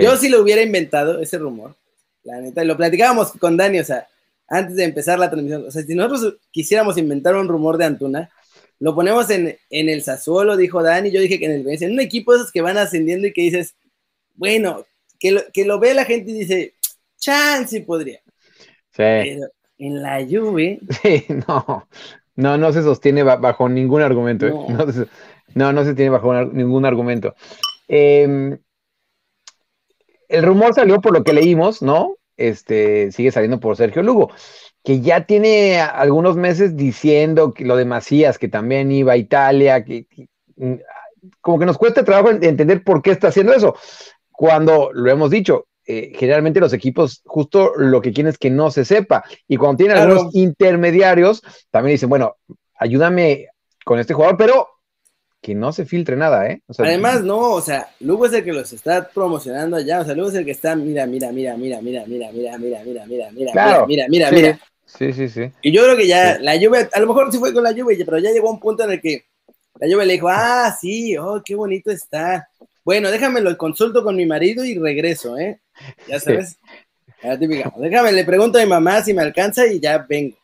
yo 0.00 0.16
sí 0.16 0.28
lo 0.28 0.40
hubiera 0.40 0.62
inventado, 0.62 1.20
ese 1.20 1.38
rumor, 1.38 1.74
la 2.22 2.40
neta, 2.40 2.62
y 2.62 2.66
lo 2.66 2.76
platicábamos 2.76 3.32
con 3.32 3.56
Dani, 3.56 3.80
o 3.80 3.84
sea, 3.84 4.06
antes 4.46 4.76
de 4.76 4.84
empezar 4.84 5.18
la 5.18 5.28
transmisión. 5.28 5.66
O 5.66 5.70
sea, 5.70 5.82
si 5.82 5.94
nosotros 5.96 6.36
quisiéramos 6.52 6.96
inventar 6.96 7.34
un 7.34 7.48
rumor 7.48 7.76
de 7.76 7.86
Antuna, 7.86 8.30
lo 8.78 8.94
ponemos 8.94 9.28
en, 9.30 9.58
el 9.70 10.02
Sassuolo, 10.02 10.56
dijo 10.56 10.80
Dani, 10.80 11.10
yo 11.10 11.20
dije 11.20 11.40
que 11.40 11.46
en 11.46 11.52
el 11.52 11.64
Valencia, 11.64 11.88
en 11.88 11.94
un 11.94 12.00
equipo 12.00 12.32
de 12.32 12.38
esos 12.38 12.52
que 12.52 12.62
van 12.62 12.78
ascendiendo 12.78 13.26
y 13.26 13.32
que 13.32 13.42
dices, 13.42 13.74
bueno, 14.36 14.86
que 15.18 15.32
lo, 15.32 15.42
que 15.52 15.64
lo 15.64 15.80
ve 15.80 15.94
la 15.94 16.04
gente 16.04 16.30
y 16.30 16.34
dice, 16.34 16.74
chance 17.18 17.80
podría. 17.80 18.20
Sí. 18.92 19.02
Pero 19.02 19.48
en 19.78 20.02
la 20.02 20.24
Juve. 20.24 20.80
Sí, 21.02 21.26
no. 21.46 21.88
No, 22.38 22.56
no 22.56 22.72
se 22.72 22.84
sostiene 22.84 23.24
bajo 23.24 23.68
ningún 23.68 24.00
argumento. 24.00 24.46
¿eh? 24.46 24.50
No. 24.50 25.72
no, 25.72 25.84
se, 25.84 25.94
tiene 25.94 26.10
bajo 26.10 26.32
ningún 26.44 26.86
argumento. 26.86 27.34
Em, 27.88 28.56
el 30.28 30.42
rumor 30.44 30.72
salió 30.72 31.00
por 31.00 31.12
lo 31.12 31.24
que 31.24 31.32
leímos, 31.32 31.82
¿no? 31.82 32.14
Este, 32.36 33.10
sigue 33.10 33.32
saliendo 33.32 33.58
por 33.58 33.76
Sergio 33.76 34.04
Lugo, 34.04 34.30
que 34.84 35.00
ya 35.00 35.26
tiene 35.26 35.80
algunos 35.80 36.36
meses 36.36 36.76
diciendo 36.76 37.52
que 37.52 37.64
lo 37.64 37.74
de 37.74 37.86
Macías, 37.86 38.38
que 38.38 38.46
también 38.46 38.92
iba 38.92 39.14
a 39.14 39.16
Italia, 39.16 39.84
que, 39.84 40.06
mm, 40.54 40.74
como 41.40 41.58
que 41.58 41.66
nos 41.66 41.76
cuesta 41.76 42.04
trabajo 42.04 42.30
entender 42.30 42.84
por 42.84 43.02
qué 43.02 43.10
está 43.10 43.28
haciendo 43.28 43.52
eso. 43.52 43.74
Cuando 44.30 44.90
lo 44.92 45.10
hemos 45.10 45.30
dicho, 45.30 45.66
eh, 45.90 46.12
generalmente 46.14 46.60
los 46.60 46.74
equipos 46.74 47.22
justo 47.24 47.72
lo 47.74 48.02
que 48.02 48.12
quieren 48.12 48.28
es 48.30 48.36
que 48.36 48.50
no 48.50 48.70
se 48.70 48.84
sepa. 48.84 49.24
Y 49.48 49.56
cuando 49.56 49.78
tienen 49.78 49.96
algunos 49.96 50.34
intermediarios, 50.34 51.42
también 51.70 51.94
dicen, 51.94 52.10
bueno, 52.10 52.36
ayúdame 52.78 53.46
con 53.86 53.98
este 53.98 54.12
jugador, 54.12 54.36
pero 54.36 54.68
que 55.40 55.54
no 55.54 55.72
se 55.72 55.86
filtre 55.86 56.14
nada, 56.14 56.46
¿eh? 56.46 56.60
Además, 56.76 57.22
no, 57.22 57.38
o 57.38 57.62
sea, 57.62 57.88
Lugo 58.00 58.26
es 58.26 58.34
el 58.34 58.44
que 58.44 58.52
los 58.52 58.70
está 58.70 59.08
promocionando 59.08 59.78
allá, 59.78 60.00
o 60.00 60.04
sea, 60.04 60.14
Lugo 60.14 60.28
es 60.28 60.34
el 60.34 60.44
que 60.44 60.50
está, 60.50 60.76
mira, 60.76 61.06
mira, 61.06 61.32
mira, 61.32 61.56
mira, 61.56 61.80
mira, 61.80 62.04
mira, 62.06 62.30
mira, 62.32 62.58
mira, 62.58 62.82
mira, 62.84 63.04
mira, 63.06 63.30
mira, 63.32 63.52
mira, 63.54 63.86
mira, 63.86 64.06
mira, 64.08 64.30
mira. 64.30 64.60
Sí, 64.84 65.14
sí, 65.14 65.28
sí. 65.30 65.50
Y 65.62 65.72
yo 65.72 65.84
creo 65.84 65.96
que 65.96 66.06
ya 66.06 66.38
la 66.38 66.56
lluvia, 66.56 66.88
a 66.92 67.00
lo 67.00 67.06
mejor 67.06 67.32
sí 67.32 67.38
fue 67.38 67.54
con 67.54 67.62
la 67.62 67.72
lluvia, 67.72 67.96
pero 68.04 68.18
ya 68.18 68.30
llegó 68.30 68.50
un 68.50 68.60
punto 68.60 68.84
en 68.84 68.90
el 68.90 69.00
que 69.00 69.24
la 69.80 69.86
lluvia 69.88 70.04
le 70.04 70.12
dijo, 70.14 70.28
ah, 70.28 70.76
sí, 70.78 71.16
oh, 71.16 71.40
qué 71.42 71.54
bonito 71.54 71.90
está. 71.90 72.46
Bueno, 72.88 73.10
déjame 73.10 73.42
lo 73.42 73.54
consulto 73.58 74.02
con 74.02 74.16
mi 74.16 74.24
marido 74.24 74.64
y 74.64 74.78
regreso, 74.78 75.36
¿eh? 75.36 75.60
Ya 76.08 76.18
sabes. 76.18 76.58
La 77.22 77.38
típica. 77.38 77.70
Déjame, 77.76 78.12
le 78.12 78.24
pregunto 78.24 78.58
a 78.58 78.62
mi 78.62 78.66
mamá 78.66 79.02
si 79.02 79.12
me 79.12 79.20
alcanza 79.20 79.66
y 79.66 79.78
ya 79.78 80.06
vengo. 80.08 80.38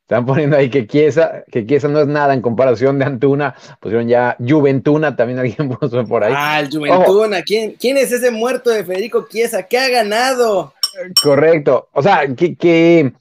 Están 0.00 0.26
poniendo 0.26 0.56
ahí 0.56 0.68
que 0.68 0.88
Chiesa, 0.88 1.44
que 1.48 1.64
Chiesa 1.64 1.86
no 1.86 2.00
es 2.00 2.08
nada 2.08 2.34
en 2.34 2.42
comparación 2.42 2.98
de 2.98 3.04
Antuna. 3.04 3.54
Pusieron 3.78 4.08
ya 4.08 4.36
Juventuna, 4.40 5.14
también 5.14 5.38
alguien 5.38 5.68
puso 5.80 6.04
por 6.04 6.24
ahí. 6.24 6.32
Ah, 6.36 6.58
el 6.58 6.68
Juventuna. 6.68 7.42
¿Quién, 7.42 7.76
¿Quién 7.78 7.96
es 7.96 8.10
ese 8.10 8.32
muerto 8.32 8.70
de 8.70 8.82
Federico 8.82 9.28
Chiesa? 9.30 9.62
¿Qué 9.62 9.78
ha 9.78 9.88
ganado? 9.88 10.74
Correcto. 11.22 11.90
O 11.92 12.02
sea, 12.02 12.26
que, 12.26 13.12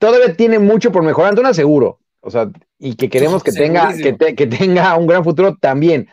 todavía 0.00 0.34
tiene 0.34 0.58
mucho 0.58 0.90
por 0.90 1.04
mejorar. 1.04 1.30
Antuna 1.30 1.54
seguro. 1.54 2.00
O 2.20 2.32
sea, 2.32 2.50
y 2.80 2.96
que 2.96 3.08
queremos 3.08 3.44
que 3.44 3.52
tenga, 3.52 3.94
que, 3.96 4.34
que 4.34 4.46
tenga 4.48 4.96
un 4.96 5.06
gran 5.06 5.22
futuro 5.22 5.56
también 5.60 6.08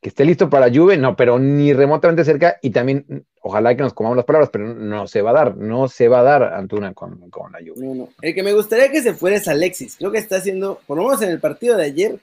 que 0.00 0.08
esté 0.08 0.24
listo 0.24 0.48
para 0.48 0.72
Juve, 0.72 0.96
no, 0.96 1.14
pero 1.14 1.38
ni 1.38 1.72
remotamente 1.72 2.24
cerca 2.24 2.56
y 2.62 2.70
también 2.70 3.26
ojalá 3.42 3.76
que 3.76 3.82
nos 3.82 3.92
comamos 3.92 4.16
las 4.16 4.24
palabras, 4.24 4.48
pero 4.50 4.74
no 4.74 5.06
se 5.06 5.20
va 5.20 5.30
a 5.30 5.34
dar, 5.34 5.56
no 5.56 5.88
se 5.88 6.08
va 6.08 6.20
a 6.20 6.22
dar 6.22 6.42
Antuna 6.54 6.94
con, 6.94 7.28
con 7.30 7.52
la 7.52 7.58
Juve. 7.58 8.08
El 8.22 8.34
que 8.34 8.42
me 8.42 8.54
gustaría 8.54 8.90
que 8.90 9.02
se 9.02 9.12
fuera 9.12 9.36
es 9.36 9.46
Alexis, 9.46 9.96
creo 9.98 10.10
que 10.10 10.18
está 10.18 10.36
haciendo, 10.36 10.80
por 10.86 10.96
lo 10.96 11.04
menos 11.04 11.20
en 11.22 11.30
el 11.30 11.40
partido 11.40 11.76
de 11.76 11.84
ayer, 11.84 12.18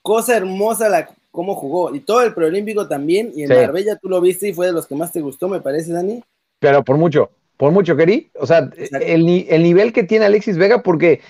cosa 0.00 0.36
hermosa 0.36 0.88
la 0.88 1.08
cómo 1.32 1.54
jugó. 1.54 1.92
Y 1.94 2.00
todo 2.00 2.22
el 2.22 2.34
preolímpico 2.34 2.86
también 2.86 3.32
y 3.34 3.42
en 3.42 3.48
Marbella 3.48 3.96
tú 3.96 4.08
lo 4.08 4.20
viste 4.20 4.48
y 4.48 4.52
fue 4.52 4.66
de 4.66 4.72
los 4.72 4.86
que 4.86 4.94
más 4.94 5.10
te 5.10 5.20
gustó, 5.20 5.48
me 5.48 5.60
parece, 5.60 5.92
Dani. 5.92 6.22
Pero 6.60 6.84
por 6.84 6.96
mucho, 6.96 7.30
por 7.56 7.72
mucho, 7.72 7.96
Keri, 7.96 8.30
o 8.38 8.46
sea, 8.46 8.70
el, 9.00 9.46
el 9.48 9.62
nivel 9.62 9.92
que 9.92 10.04
tiene 10.04 10.26
Alexis 10.26 10.56
Vega 10.56 10.82
porque 10.82 11.20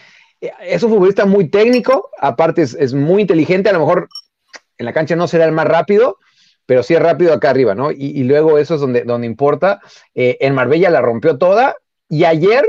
es 0.60 0.82
un 0.82 0.90
futbolista 0.90 1.24
muy 1.24 1.48
técnico, 1.48 2.10
aparte 2.18 2.62
es, 2.62 2.74
es, 2.74 2.92
muy 2.92 3.22
inteligente, 3.22 3.70
a 3.70 3.72
lo 3.72 3.78
mejor 3.78 4.08
en 4.82 4.86
la 4.86 4.92
cancha 4.92 5.14
no 5.16 5.28
será 5.28 5.44
el 5.44 5.52
más 5.52 5.66
rápido, 5.66 6.18
pero 6.66 6.82
sí 6.82 6.94
es 6.94 7.00
rápido 7.00 7.32
acá 7.32 7.50
arriba, 7.50 7.74
¿no? 7.74 7.90
Y, 7.92 8.24
luego 8.24 8.58
eso 8.58 8.74
es 8.74 8.80
donde, 8.80 9.04
donde 9.04 9.26
importa. 9.26 9.80
Eh, 10.14 10.38
en 10.40 10.54
Marbella 10.54 10.90
la 10.90 11.00
rompió 11.00 11.38
toda 11.38 11.76
y 12.08 12.24
ayer 12.24 12.64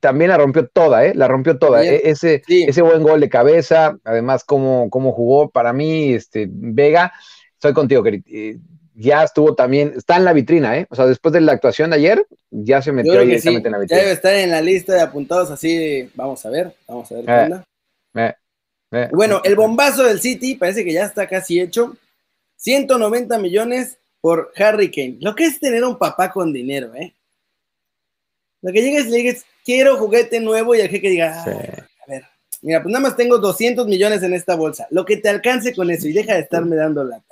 también 0.00 0.30
la 0.30 0.38
rompió 0.38 0.66
toda, 0.66 1.06
¿eh? 1.06 1.14
La 1.14 1.28
rompió 1.28 1.58
toda. 1.58 1.84
E, 1.84 2.10
ese, 2.10 2.42
ese 2.48 2.82
buen 2.82 3.02
gol 3.02 3.20
de 3.20 3.28
cabeza, 3.28 3.96
además, 4.02 4.42
cómo, 4.42 4.90
cómo 4.90 5.12
jugó 5.12 5.50
para 5.50 5.72
mí, 5.72 6.12
este, 6.12 6.48
Vega, 6.50 7.12
estoy 7.54 7.72
contigo, 7.72 8.02
querido. 8.02 8.24
Eh, 8.26 8.58
ya 8.94 9.22
estuvo 9.22 9.54
también, 9.54 9.94
está 9.96 10.16
en 10.16 10.24
la 10.24 10.32
vitrina, 10.32 10.76
¿eh? 10.76 10.86
O 10.90 10.96
sea, 10.96 11.06
después 11.06 11.32
de 11.32 11.40
la 11.40 11.52
actuación 11.52 11.90
de 11.90 11.96
ayer, 11.96 12.26
ya 12.50 12.82
se 12.82 12.90
metió 12.90 13.20
directamente 13.20 13.68
en 13.68 13.72
la 13.72 13.78
vitrina. 13.78 14.00
Ya 14.00 14.02
debe 14.02 14.14
estar 14.14 14.34
en 14.34 14.50
la 14.50 14.60
lista 14.60 14.94
de 14.94 15.00
apuntados 15.00 15.50
así, 15.50 16.10
vamos 16.14 16.44
a 16.44 16.50
ver, 16.50 16.74
vamos 16.88 17.10
a 17.10 17.14
ver 17.14 17.24
qué 17.24 17.32
onda. 17.32 17.64
Eh, 18.14 18.34
eh, 18.92 19.08
bueno, 19.12 19.40
el 19.44 19.56
bombazo 19.56 20.04
del 20.04 20.20
City 20.20 20.54
parece 20.54 20.84
que 20.84 20.92
ya 20.92 21.04
está 21.04 21.26
casi 21.26 21.60
hecho. 21.60 21.96
190 22.56 23.38
millones 23.38 23.98
por 24.20 24.52
Harry 24.56 24.90
Kane. 24.90 25.16
Lo 25.20 25.34
que 25.34 25.46
es 25.46 25.58
tener 25.58 25.84
un 25.84 25.98
papá 25.98 26.30
con 26.30 26.52
dinero, 26.52 26.94
¿eh? 26.94 27.12
Lo 28.60 28.72
que 28.72 28.80
llegues 28.80 29.06
y 29.06 29.10
le 29.10 29.16
digas, 29.18 29.44
quiero 29.64 29.96
juguete 29.96 30.40
nuevo 30.40 30.74
y 30.74 30.80
el 30.80 30.88
jeque 30.88 31.10
diga, 31.10 31.42
a 31.42 31.46
ver, 32.06 32.24
mira, 32.62 32.80
pues 32.80 32.92
nada 32.92 33.02
más 33.02 33.16
tengo 33.16 33.38
200 33.38 33.86
millones 33.88 34.22
en 34.22 34.34
esta 34.34 34.54
bolsa. 34.54 34.86
Lo 34.90 35.04
que 35.04 35.16
te 35.16 35.28
alcance 35.28 35.74
con 35.74 35.90
eso 35.90 36.06
y 36.06 36.12
deja 36.12 36.34
de 36.34 36.40
estarme 36.40 36.76
dando 36.76 37.02
lata. 37.02 37.24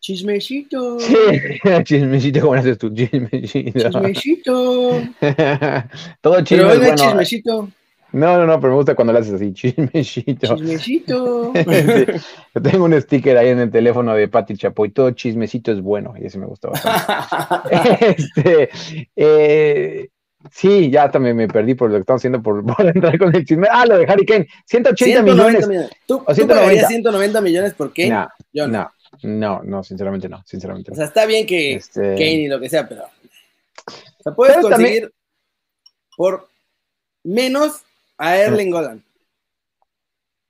Chismecito. 0.00 0.98
Sí, 0.98 1.14
chismecito, 1.84 2.40
¿cómo 2.40 2.54
haces 2.54 2.78
tú? 2.78 2.92
Chismecito. 2.94 3.90
Chismecito. 3.90 5.02
Todo 6.22 6.40
chisme. 6.42 6.64
Pero 6.64 6.78
bueno, 6.78 6.96
chismecito. 6.96 7.68
No, 8.12 8.38
no, 8.38 8.46
no, 8.46 8.60
pero 8.60 8.72
me 8.72 8.76
gusta 8.76 8.94
cuando 8.94 9.12
lo 9.12 9.20
haces 9.20 9.34
así, 9.34 9.52
chismecito. 9.54 10.56
Chismecito. 10.56 11.52
Yo 12.54 12.62
tengo 12.62 12.84
un 12.84 13.00
sticker 13.00 13.36
ahí 13.36 13.48
en 13.48 13.60
el 13.60 13.70
teléfono 13.70 14.14
de 14.14 14.28
Pati 14.28 14.56
Chapoy, 14.56 14.90
todo 14.90 15.10
chismecito 15.12 15.72
es 15.72 15.80
bueno, 15.80 16.14
y 16.20 16.26
ese 16.26 16.38
me 16.38 16.46
gusta 16.46 16.70
bastante. 16.70 18.16
este, 18.16 18.70
eh, 19.14 20.08
sí, 20.50 20.90
ya 20.90 21.10
también 21.10 21.36
me 21.36 21.46
perdí 21.46 21.74
por 21.74 21.90
lo 21.90 21.96
que 21.96 22.00
estamos 22.00 22.20
haciendo 22.20 22.42
por, 22.42 22.64
entrar 22.94 23.18
con 23.18 23.34
el 23.34 23.44
chisme. 23.44 23.68
Ah, 23.70 23.86
lo 23.86 23.98
de 23.98 24.04
Harry 24.04 24.26
Kane, 24.26 24.48
180 24.66 25.22
millones. 25.22 25.68
millones. 25.68 25.90
¿Tú, 26.06 26.22
o 26.26 26.34
190. 26.34 26.88
190 26.88 27.40
millones 27.40 27.74
por 27.74 27.92
Kane? 27.92 28.10
No, 28.10 28.28
Yo 28.52 28.66
no. 28.66 28.90
no. 29.22 29.62
No, 29.62 29.84
sinceramente 29.84 30.28
no, 30.28 30.42
sinceramente 30.44 30.92
O 30.92 30.94
sea, 30.94 31.06
está 31.06 31.26
bien 31.26 31.46
que 31.46 31.74
este... 31.74 32.14
Kane 32.14 32.32
y 32.32 32.48
lo 32.48 32.58
que 32.58 32.68
sea, 32.68 32.88
pero... 32.88 33.04
O 33.04 34.22
sea, 34.22 34.34
puedes 34.34 34.56
conseguir 34.58 35.12
por 36.16 36.48
menos 37.24 37.84
a 38.20 38.36
Erling 38.36 38.72
Holland. 38.72 39.02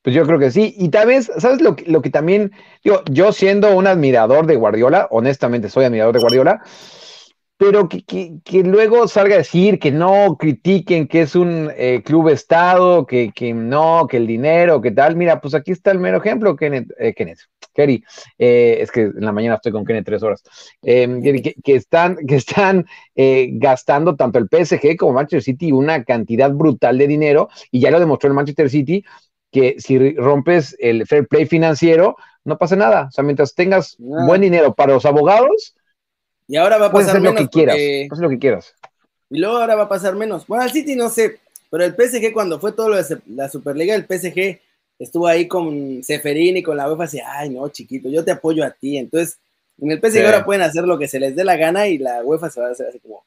Pues 0.02 0.16
yo 0.16 0.26
creo 0.26 0.38
que 0.38 0.50
sí. 0.50 0.74
Y 0.76 0.88
tal 0.88 1.06
vez, 1.06 1.30
¿sabes 1.38 1.60
lo 1.60 1.76
que, 1.76 1.84
lo 1.90 2.02
que 2.02 2.10
también, 2.10 2.52
digo, 2.82 3.02
yo 3.10 3.32
siendo 3.32 3.74
un 3.76 3.86
admirador 3.86 4.46
de 4.46 4.56
Guardiola, 4.56 5.08
honestamente 5.10 5.68
soy 5.68 5.84
admirador 5.84 6.14
de 6.14 6.20
Guardiola, 6.20 6.62
pero 7.60 7.90
que, 7.90 8.02
que, 8.42 8.62
luego 8.62 9.06
salga 9.06 9.34
a 9.34 9.38
decir 9.38 9.78
que 9.78 9.92
no 9.92 10.38
critiquen 10.38 11.06
que 11.06 11.20
es 11.20 11.36
un 11.36 11.70
eh, 11.76 12.02
club 12.02 12.30
estado, 12.30 13.04
que, 13.04 13.32
que, 13.34 13.52
no, 13.52 14.06
que 14.08 14.16
el 14.16 14.26
dinero, 14.26 14.80
que 14.80 14.92
tal. 14.92 15.14
Mira, 15.14 15.42
pues 15.42 15.52
aquí 15.52 15.72
está 15.72 15.90
el 15.90 15.98
mero 15.98 16.16
ejemplo, 16.16 16.56
Kenneth, 16.56 16.90
eh, 16.98 17.12
Kenneth 17.12 17.40
Kerry, 17.74 18.02
eh, 18.38 18.78
es 18.80 18.90
que 18.90 19.02
en 19.02 19.20
la 19.20 19.32
mañana 19.32 19.56
estoy 19.56 19.72
con 19.72 19.84
Kenneth 19.84 20.06
tres 20.06 20.22
horas, 20.22 20.42
em, 20.80 21.20
que, 21.22 21.74
están, 21.74 22.16
que 22.26 22.36
están 22.36 22.86
gastando 23.14 24.16
tanto 24.16 24.38
el 24.38 24.48
PSG 24.48 24.96
como 24.96 25.12
Manchester 25.12 25.42
City 25.42 25.70
una 25.70 26.02
cantidad 26.02 26.50
brutal 26.50 26.96
de 26.96 27.08
dinero, 27.08 27.50
y 27.70 27.80
ya 27.80 27.90
lo 27.90 28.00
demostró 28.00 28.28
el 28.28 28.34
Manchester 28.36 28.70
City, 28.70 29.04
que 29.52 29.76
si 29.80 30.14
rompes 30.14 30.74
el 30.78 31.06
fair 31.06 31.28
play 31.28 31.44
financiero, 31.44 32.16
no 32.42 32.56
pasa 32.56 32.74
nada. 32.74 33.08
O 33.08 33.10
sea, 33.10 33.22
mientras 33.22 33.54
tengas 33.54 33.96
buen 33.98 34.40
dinero 34.40 34.74
para 34.74 34.94
los 34.94 35.04
abogados, 35.04 35.74
y 36.50 36.56
ahora 36.56 36.78
va 36.78 36.86
a 36.86 36.92
pasar 36.92 37.20
menos. 37.20 37.34
Lo 37.34 37.46
que 37.46 37.48
quieras, 37.48 37.76
haz 38.10 38.18
lo 38.18 38.28
que 38.28 38.38
quieras. 38.40 38.74
Y 39.30 39.38
luego 39.38 39.58
ahora 39.58 39.76
va 39.76 39.84
a 39.84 39.88
pasar 39.88 40.16
menos. 40.16 40.48
Bueno, 40.48 40.64
al 40.64 40.72
City 40.72 40.96
no 40.96 41.08
sé, 41.08 41.38
pero 41.70 41.84
el 41.84 41.94
PSG 41.94 42.32
cuando 42.32 42.58
fue 42.58 42.72
todo 42.72 42.88
lo 42.88 42.96
de 42.96 43.18
la 43.28 43.48
Superliga, 43.48 43.94
el 43.94 44.04
PSG 44.04 44.58
estuvo 44.98 45.28
ahí 45.28 45.46
con 45.46 46.02
Seferín 46.02 46.56
y 46.56 46.62
con 46.64 46.76
la 46.76 46.88
UEFA 46.90 47.04
así, 47.04 47.20
ay 47.24 47.50
no, 47.50 47.68
chiquito, 47.68 48.10
yo 48.10 48.24
te 48.24 48.32
apoyo 48.32 48.64
a 48.64 48.72
ti. 48.72 48.98
Entonces, 48.98 49.38
en 49.80 49.92
el 49.92 50.00
PSG 50.00 50.24
ahora 50.24 50.44
pueden 50.44 50.62
hacer 50.62 50.82
lo 50.82 50.98
que 50.98 51.06
se 51.06 51.20
les 51.20 51.36
dé 51.36 51.44
la 51.44 51.56
gana 51.56 51.86
y 51.86 51.98
la 51.98 52.24
UEFA 52.24 52.50
se 52.50 52.60
va 52.60 52.66
a 52.66 52.72
hacer 52.72 52.88
así 52.88 52.98
como... 52.98 53.24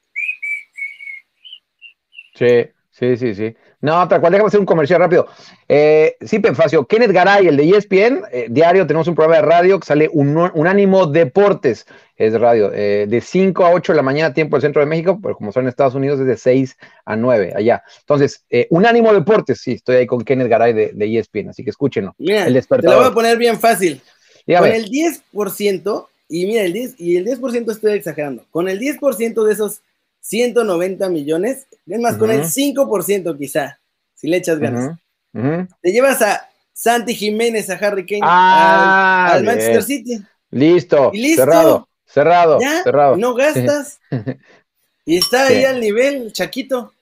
Sí, 2.36 2.66
sí, 2.92 3.16
sí, 3.16 3.34
sí. 3.36 3.56
No, 3.84 4.08
tal 4.08 4.22
cual, 4.22 4.32
déjame 4.32 4.48
hacer 4.48 4.62
un 4.62 4.66
comercial 4.66 5.02
rápido. 5.02 5.28
Eh, 5.68 6.16
sí, 6.22 6.40
Penfacio, 6.40 6.86
Kenneth 6.86 7.12
Garay, 7.12 7.48
el 7.48 7.58
de 7.58 7.70
ESPN, 7.70 8.24
eh, 8.32 8.48
diario, 8.50 8.88
tenemos 8.88 9.10
un 9.10 9.16
programa 9.16 9.42
de 9.42 9.46
radio 9.46 9.78
que 9.78 9.86
sale 9.86 10.10
un, 10.14 10.38
Unánimo 10.54 11.06
Deportes, 11.06 11.86
es 12.16 12.34
radio, 12.40 12.72
eh, 12.74 13.08
de 13.10 13.20
5 13.20 13.66
a 13.66 13.72
8 13.72 13.92
de 13.92 13.98
la 13.98 14.02
mañana, 14.02 14.34
tiempo 14.34 14.56
del 14.56 14.62
centro 14.62 14.80
de 14.80 14.86
México, 14.86 15.20
pero 15.22 15.36
como 15.36 15.52
son 15.52 15.64
en 15.64 15.68
Estados 15.68 15.96
Unidos, 15.96 16.22
es 16.22 16.28
de 16.28 16.38
6 16.38 16.78
a 17.04 17.18
9, 17.18 17.52
allá. 17.58 17.84
Entonces, 18.00 18.46
eh, 18.50 18.68
Unánimo 18.70 19.12
Deportes, 19.14 19.60
sí, 19.60 19.74
estoy 19.74 19.98
ahí 19.98 20.08
con 20.08 20.24
Kenneth 20.24 20.48
Garay 20.48 20.72
de, 20.72 20.92
de 20.94 21.20
ESPN, 21.20 21.50
así 21.50 21.66
que 21.66 21.72
escúchenlo. 21.72 22.16
Mira, 22.20 22.48
el 22.48 22.66
Te 22.66 22.84
lo 22.84 22.96
voy 22.96 23.08
a 23.08 23.12
poner 23.12 23.38
bien 23.38 23.60
fácil. 23.60 24.02
Con 24.48 24.66
el 24.66 24.90
10%, 24.90 26.08
y 26.30 26.46
mira, 26.46 26.64
el 26.64 26.72
10, 26.72 26.96
y 27.02 27.18
el 27.18 27.26
10% 27.26 27.70
estoy 27.70 27.92
exagerando, 27.92 28.46
con 28.50 28.70
el 28.70 28.80
10% 28.80 29.44
de 29.44 29.52
esos 29.52 29.82
190 30.24 31.10
millones, 31.10 31.68
es 31.86 32.00
más, 32.00 32.16
con 32.16 32.32
el 32.32 32.44
5% 32.44 33.38
quizá, 33.38 33.80
si 34.16 34.30
le 34.30 34.38
echas 34.38 34.58
ganas. 34.58 34.98
Te 35.34 35.92
llevas 35.92 36.22
a 36.22 36.50
Santi 36.72 37.14
Jiménez, 37.14 37.70
a 37.70 37.74
Harry 37.74 38.06
Kane, 38.06 38.22
ah, 38.24 39.34
al, 39.34 39.44
Manchester 39.44 39.84
City. 39.84 40.24
Listo, 40.50 41.12
cerrado, 41.36 41.90
cerrado, 42.06 42.60
cerrado. 42.84 43.18
No 43.18 43.34
gastas. 43.34 44.00
y 45.06 45.18
está 45.18 45.48
ahí 45.48 45.66
al 45.66 45.82
nivel, 45.82 46.32
Chaquito. 46.32 46.94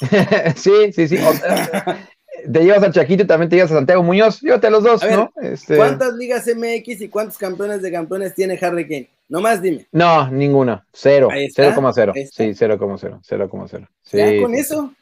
sí, 0.56 0.92
sí, 0.92 1.06
sí. 1.06 1.18
te 2.52 2.64
llevas 2.64 2.82
a 2.82 2.90
Chaquito 2.90 3.22
y 3.22 3.26
también 3.26 3.48
te 3.48 3.56
llevas 3.56 3.70
a 3.70 3.76
Santiago 3.76 4.02
Muñoz, 4.02 4.40
llévate 4.40 4.66
a 4.66 4.70
los 4.70 4.82
dos, 4.82 5.02
¿no? 5.08 5.32
Este... 5.40 5.76
¿Cuántas 5.76 6.14
ligas 6.14 6.44
MX 6.48 7.02
y 7.02 7.08
cuántos 7.08 7.38
campeones 7.38 7.82
de 7.82 7.92
campeones 7.92 8.34
tiene 8.34 8.58
Harry 8.60 8.88
Kane? 8.88 9.10
Nomás 9.30 9.62
dime. 9.62 9.86
No, 9.92 10.28
ninguna. 10.28 10.84
Cero. 10.92 11.28
0,0. 11.30 12.12
Sí, 12.30 12.50
0,0. 12.50 13.20
0,0. 13.22 13.88
Sí, 14.02 14.16
¿Ya 14.16 14.42
con 14.42 14.54
eso? 14.56 14.92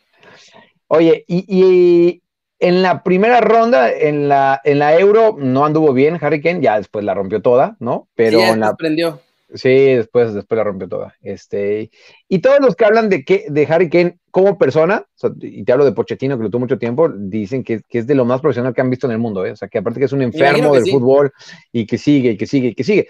Oye, 0.86 1.24
y, 1.26 2.22
en 2.60 2.82
la 2.82 3.02
primera 3.02 3.40
ronda, 3.40 3.90
en 3.90 4.28
la, 4.28 4.60
en 4.64 4.80
la 4.80 4.98
Euro, 4.98 5.36
no 5.38 5.64
anduvo 5.64 5.94
bien 5.94 6.18
Harry 6.20 6.42
Kane, 6.42 6.60
ya 6.60 6.76
después 6.76 7.04
la 7.04 7.14
rompió 7.14 7.40
toda, 7.40 7.76
¿no? 7.80 8.08
Pero 8.14 8.40
sí, 8.40 8.44
en 8.44 8.60
la, 8.60 8.68
aprendió. 8.68 9.20
Sí, 9.54 9.70
después, 9.70 10.34
después 10.34 10.56
la 10.58 10.64
rompió 10.64 10.88
toda. 10.88 11.14
Este, 11.22 11.90
y 12.28 12.40
todos 12.40 12.60
los 12.60 12.76
que 12.76 12.84
hablan 12.84 13.08
de, 13.08 13.24
que, 13.24 13.46
de 13.48 13.66
Harry 13.66 13.88
Kane 13.88 14.18
como 14.30 14.58
persona, 14.58 15.06
y 15.40 15.64
te 15.64 15.72
hablo 15.72 15.86
de 15.86 15.92
Pochettino, 15.92 16.36
que 16.36 16.44
lo 16.44 16.50
tuvo 16.50 16.60
mucho 16.60 16.78
tiempo, 16.78 17.08
dicen 17.08 17.64
que, 17.64 17.80
es 17.88 18.06
de 18.06 18.14
lo 18.14 18.26
más 18.26 18.42
profesional 18.42 18.74
que 18.74 18.82
han 18.82 18.90
visto 18.90 19.06
en 19.06 19.12
el 19.12 19.18
mundo, 19.18 19.46
¿eh? 19.46 19.52
o 19.52 19.56
sea, 19.56 19.68
que 19.68 19.78
aparte 19.78 20.00
que 20.00 20.06
es 20.06 20.12
un 20.12 20.20
enfermo 20.20 20.74
del 20.74 20.90
fútbol 20.90 21.32
y 21.72 21.86
que 21.86 21.96
sigue, 21.96 22.32
y 22.32 22.36
que 22.36 22.46
sigue, 22.46 22.68
y 22.68 22.74
que 22.74 22.84
sigue. 22.84 23.08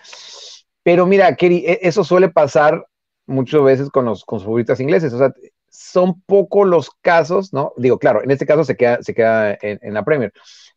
Pero 0.88 1.04
mira, 1.04 1.36
Kerry, 1.36 1.66
e, 1.66 1.80
eso 1.82 2.02
suele 2.02 2.30
pasar 2.30 2.86
muchas 3.26 3.62
veces 3.62 3.90
con 3.90 4.06
los, 4.06 4.24
con 4.24 4.40
futbolistas 4.40 4.80
ingleses, 4.80 5.12
o 5.12 5.18
sea, 5.18 5.34
son 5.68 6.18
pocos 6.22 6.66
los 6.66 6.90
casos, 7.02 7.52
¿no? 7.52 7.74
Digo, 7.76 7.98
claro, 7.98 8.24
en 8.24 8.30
este 8.30 8.46
caso 8.46 8.64
se 8.64 8.74
queda, 8.74 9.02
se 9.02 9.12
queda 9.12 9.58
en 9.60 9.92
la 9.92 10.02
Premier, 10.02 10.32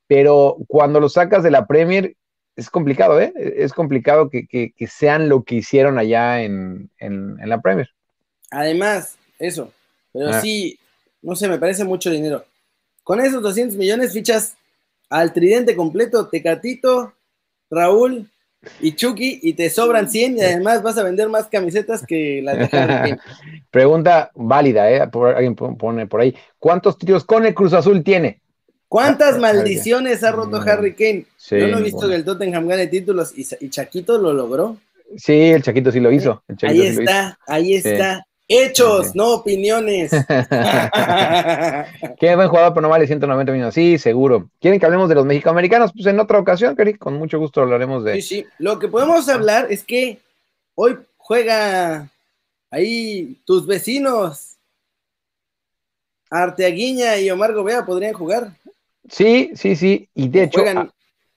pero 0.07 0.57
cuando 0.67 0.99
lo 0.99 1.07
sacas 1.07 1.43
de 1.43 1.51
la 1.51 1.65
Premier 1.65 2.17
es 2.57 2.69
complicado, 2.69 3.21
¿eh? 3.21 3.31
Es 3.37 3.71
complicado 3.71 4.29
que, 4.29 4.73
sean 4.89 5.29
lo 5.29 5.43
que 5.43 5.55
hicieron 5.55 5.97
allá 5.97 6.43
en, 6.43 6.89
la 6.99 7.61
Premier. 7.61 7.89
Además, 8.49 9.15
eso. 9.39 9.71
Pero 10.11 10.31
ah. 10.31 10.41
sí, 10.41 10.77
no 11.21 11.37
sé, 11.37 11.47
me 11.47 11.57
parece 11.57 11.85
mucho 11.85 12.11
dinero. 12.11 12.43
Con 13.05 13.21
esos 13.21 13.41
200 13.41 13.77
millones 13.77 14.11
fichas 14.11 14.57
al 15.09 15.31
tridente 15.31 15.73
completo, 15.73 16.27
Tecatito, 16.27 17.13
Raúl 17.69 18.29
y 18.79 18.93
Chucky, 18.93 19.39
y 19.41 19.53
te 19.53 19.69
sobran 19.69 20.09
100 20.09 20.37
y 20.37 20.41
además 20.41 20.83
vas 20.83 20.97
a 20.97 21.03
vender 21.03 21.29
más 21.29 21.47
camisetas 21.47 22.05
que 22.05 22.41
las 22.43 22.57
de 22.57 23.17
Pregunta 23.71 24.31
válida, 24.35 24.91
¿eh? 24.91 25.01
alguien 25.01 25.55
pone 25.55 26.07
por 26.07 26.21
ahí. 26.21 26.35
¿Cuántos 26.59 26.97
tíos 26.97 27.23
con 27.23 27.45
el 27.45 27.53
Cruz 27.53 27.73
Azul 27.73 28.03
tiene? 28.03 28.41
¿Cuántas 28.87 29.39
maldiciones 29.39 30.23
ha 30.23 30.31
roto 30.31 30.57
Harry 30.57 30.93
Kane? 30.93 31.25
Yo 31.49 31.67
no 31.69 31.79
he 31.79 31.83
visto 31.83 32.09
que 32.09 32.15
el 32.15 32.25
Tottenham 32.25 32.67
gane 32.67 32.87
títulos 32.87 33.33
y, 33.35 33.69
Chaquito 33.69 34.17
lo 34.17 34.33
logró. 34.33 34.77
Sí, 35.15 35.33
el 35.33 35.63
Chaquito 35.63 35.91
sí 35.91 35.99
lo 35.99 36.11
hizo. 36.11 36.43
ahí 36.61 36.81
está, 36.81 37.39
ahí 37.47 37.75
está. 37.75 38.25
Hechos, 38.53 39.15
no 39.15 39.35
opiniones. 39.35 40.11
Qué 42.19 42.35
buen 42.35 42.49
jugador, 42.49 42.73
pero 42.73 42.81
no 42.81 42.89
vale 42.89 43.07
190 43.07 43.51
millones. 43.51 43.73
Sí, 43.73 43.97
seguro. 43.97 44.49
¿Quieren 44.59 44.79
que 44.79 44.85
hablemos 44.85 45.07
de 45.07 45.15
los 45.15 45.25
mexicoamericanos? 45.25 45.93
Pues 45.93 46.05
en 46.07 46.19
otra 46.19 46.39
ocasión, 46.39 46.75
Cari, 46.75 46.95
con 46.95 47.13
mucho 47.13 47.39
gusto 47.39 47.61
hablaremos 47.61 48.03
de. 48.03 48.15
Sí, 48.15 48.21
sí. 48.21 48.45
Lo 48.57 48.77
que 48.77 48.87
podemos 48.87 49.27
hablar 49.29 49.67
es 49.69 49.83
que 49.83 50.19
hoy 50.75 50.97
juega 51.17 52.09
ahí 52.69 53.37
tus 53.45 53.65
vecinos. 53.65 54.57
Arteaguiña 56.29 57.17
y 57.17 57.29
Omar 57.29 57.53
Gobea 57.53 57.85
podrían 57.85 58.13
jugar. 58.13 58.51
Sí, 59.09 59.51
sí, 59.55 59.75
sí. 59.75 60.09
Y 60.13 60.29
de 60.29 60.43
hecho, 60.43 60.63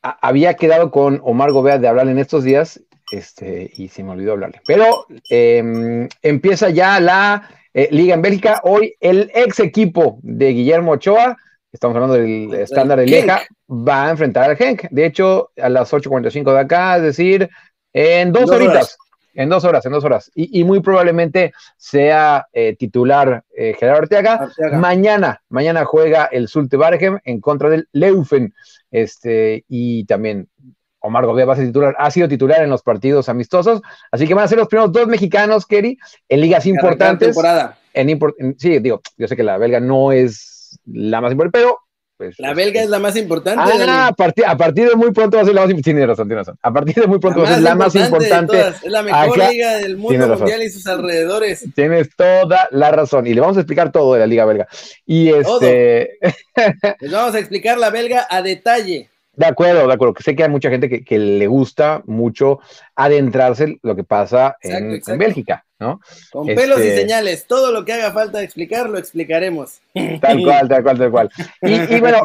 había 0.02 0.54
quedado 0.54 0.90
con 0.90 1.21
Omar 1.25 1.52
Gobea 1.52 1.78
de 1.78 1.88
hablar 1.88 2.09
en 2.09 2.18
estos 2.18 2.44
días, 2.44 2.80
este, 3.11 3.71
y 3.75 3.89
se 3.89 4.03
me 4.03 4.13
olvidó 4.13 4.33
hablarle. 4.33 4.61
Pero 4.67 5.07
em, 5.29 6.09
empieza 6.23 6.71
ya 6.71 7.01
la 7.01 7.49
eh, 7.73 7.89
Liga 7.91 8.15
en 8.15 8.23
Bélgica. 8.23 8.61
Hoy 8.65 8.95
el 9.01 9.31
ex 9.35 9.61
equipo 9.61 10.19
de 10.23 10.51
Guillermo 10.51 10.93
Ochoa, 10.93 11.37
estamos 11.73 11.97
hablando 11.97 12.15
del 12.15 12.55
estándar 12.55 13.01
de 13.01 13.07
Lieja, 13.07 13.43
va 13.69 14.07
a 14.07 14.11
enfrentar 14.11 14.51
al 14.51 14.57
Genk. 14.57 14.89
De 14.91 15.07
hecho, 15.07 15.51
a 15.61 15.69
las 15.69 15.93
8.45 15.93 16.53
de 16.53 16.61
acá, 16.61 16.97
es 16.97 17.03
decir, 17.03 17.51
en 17.93 18.33
dos, 18.33 18.51
horitas. 18.51 18.97
En 19.35 19.49
dos 19.49 19.65
horas, 19.65 19.85
en 19.85 19.93
dos 19.93 20.05
horas. 20.05 20.31
Y, 20.35 20.63
muy 20.63 20.81
probablemente 20.81 21.53
sea 21.77 22.47
eh, 22.53 22.77
titular 22.77 23.43
eh, 23.57 23.75
Gerardo 23.79 24.03
Arteaga. 24.03 24.49
Mañana, 24.75 25.43
mañana 25.49 25.85
juega 25.85 26.27
el 26.27 26.47
Sulte 26.47 26.77
Bargem 26.77 27.19
en 27.25 27.40
contra 27.40 27.69
del 27.69 27.88
Leufen. 27.93 28.55
Este, 28.93 29.64
y 29.69 30.05
también 30.05 30.49
Omar 31.05 31.27
Gobea 31.27 31.45
va 31.45 31.53
a 31.53 31.57
ser 31.57 31.67
titular, 31.67 31.95
ha 31.99 32.11
sido 32.11 32.29
titular 32.29 32.62
en 32.62 32.71
los 32.71 32.83
partidos 32.83 33.29
amistosos. 33.29 33.83
Así 34.11 34.27
que 34.27 34.33
van 34.33 34.45
a 34.45 34.49
ser 34.49 34.59
los 34.59 34.69
primeros 34.69 34.90
dos 34.90 35.07
mexicanos, 35.07 35.67
Kerry, 35.67 35.99
en 36.29 36.40
ligas 36.40 36.64
importantes. 36.67 37.37
En, 37.93 38.19
sí, 38.59 38.79
digo, 38.79 39.03
yo 39.19 39.29
sé 39.29 39.37
que 39.37 39.43
la 39.43 39.59
belga 39.59 39.81
no 39.81 40.12
es 40.12 40.79
la 40.87 41.21
más 41.21 41.33
importante, 41.33 41.59
pero 41.59 41.79
pues, 42.17 42.38
la 42.38 42.55
belga 42.55 42.83
es 42.83 42.88
la 42.88 43.01
más 43.01 43.17
importante. 43.17 43.61
Ah, 43.87 44.07
a 44.07 44.12
partir, 44.12 44.47
a 44.47 44.57
partir 44.57 44.88
de 44.88 44.97
muy 44.97 45.12
pronto 45.12 45.37
va 45.37 45.43
a 45.43 45.47
ser 45.47 45.55
la 45.55 45.61
más 45.61 45.71
importante. 45.71 45.93
Tiene 45.93 46.07
razón, 46.07 46.27
tiene 46.27 46.40
razón. 46.40 46.59
A 46.62 46.73
partir 46.73 46.95
de 46.95 47.07
muy 47.07 47.19
pronto 47.19 47.40
va 47.43 47.49
a 47.49 47.55
ser 47.55 47.62
la 47.62 47.75
más 47.75 47.95
importante. 47.95 48.61
Es 48.61 48.85
la 48.85 49.03
mejor 49.03 49.38
liga 49.51 49.75
del 49.77 49.97
mundo 49.99 50.29
mundial 50.38 50.62
y 50.62 50.71
sus 50.71 50.87
alrededores. 50.87 51.67
Tienes 51.75 52.09
toda 52.17 52.69
la 52.71 52.90
razón. 52.93 53.27
Y 53.27 53.35
le 53.35 53.43
vamos 53.43 53.59
a 53.59 53.61
explicar 53.61 53.93
todo 53.93 54.14
de 54.14 54.21
la 54.21 54.27
liga 54.27 54.47
belga. 54.47 54.69
Y 55.05 55.29
este. 55.29 56.19
Les 57.01 57.12
vamos 57.12 57.35
a 57.35 57.38
explicar 57.38 57.77
la 57.77 57.90
belga 57.90 58.27
a 58.31 58.40
detalle. 58.40 59.11
De 59.37 59.47
acuerdo, 59.47 59.87
de 59.87 59.92
acuerdo. 59.92 60.14
Sé 60.20 60.37
que 60.37 60.44
hay 60.44 60.49
mucha 60.49 60.70
gente 60.70 61.03
que, 61.03 61.18
le 61.18 61.47
gusta 61.47 62.03
mucho 62.07 62.61
adentrarse 62.94 63.64
en 63.64 63.79
lo 63.83 63.97
que 63.97 64.05
pasa 64.05 64.57
en, 64.61 65.01
Bélgica, 65.18 65.64
¿no? 65.79 66.01
Con 66.31 66.47
pelos 66.47 66.79
y 66.79 66.88
este 66.88 67.01
señales, 67.03 67.47
todo 67.47 67.73
lo 67.73 67.85
que 67.85 67.92
haga 67.92 68.12
falta 68.12 68.42
explicar, 68.42 68.88
lo 68.88 68.99
explicaremos. 68.99 69.81
Tal 70.20 70.42
cual, 70.44 70.68
tal 70.68 70.83
cual, 70.83 70.99
tal 70.99 71.11
cual. 71.11 71.31
Y, 71.62 72.01
bueno, 72.01 72.25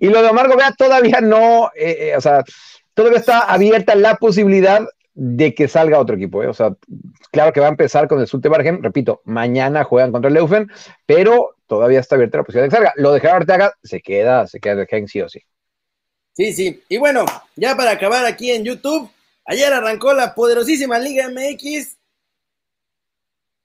y, 0.00 0.08
lo 0.08 0.22
de 0.22 0.28
Omar 0.28 0.48
Gobea 0.48 0.72
todavía 0.72 1.20
no, 1.20 1.70
eh, 1.74 2.10
eh, 2.10 2.16
o 2.16 2.20
sea, 2.20 2.42
todavía 2.94 3.18
está 3.18 3.40
abierta 3.40 3.94
la 3.94 4.16
posibilidad 4.16 4.82
de 5.14 5.54
que 5.54 5.68
salga 5.68 5.98
otro 5.98 6.16
equipo. 6.16 6.42
¿eh? 6.42 6.48
O 6.48 6.54
sea, 6.54 6.74
claro 7.30 7.52
que 7.52 7.60
va 7.60 7.66
a 7.66 7.70
empezar 7.70 8.08
con 8.08 8.20
el 8.20 8.26
Sulte 8.26 8.48
Bargen, 8.48 8.82
repito, 8.82 9.22
mañana 9.24 9.84
juegan 9.84 10.12
contra 10.12 10.28
el 10.28 10.34
Leufen, 10.34 10.70
pero 11.06 11.56
todavía 11.66 12.00
está 12.00 12.16
abierta 12.16 12.38
la 12.38 12.44
posibilidad 12.44 12.64
de 12.64 12.70
que 12.70 12.76
salga. 12.76 12.92
Lo 12.96 13.12
de 13.12 13.20
Gerardo 13.20 13.38
Arteaga 13.38 13.74
se 13.82 14.00
queda, 14.00 14.46
se 14.46 14.60
queda 14.60 14.76
de 14.76 14.86
Gen 14.86 15.08
sí 15.08 15.20
o 15.20 15.28
sí. 15.28 15.40
Sí, 16.34 16.52
sí. 16.52 16.82
Y 16.88 16.98
bueno, 16.98 17.24
ya 17.56 17.76
para 17.76 17.92
acabar 17.92 18.26
aquí 18.26 18.50
en 18.50 18.64
YouTube, 18.64 19.08
ayer 19.44 19.72
arrancó 19.72 20.12
la 20.12 20.34
poderosísima 20.34 20.98
Liga 20.98 21.28
MX. 21.28 21.96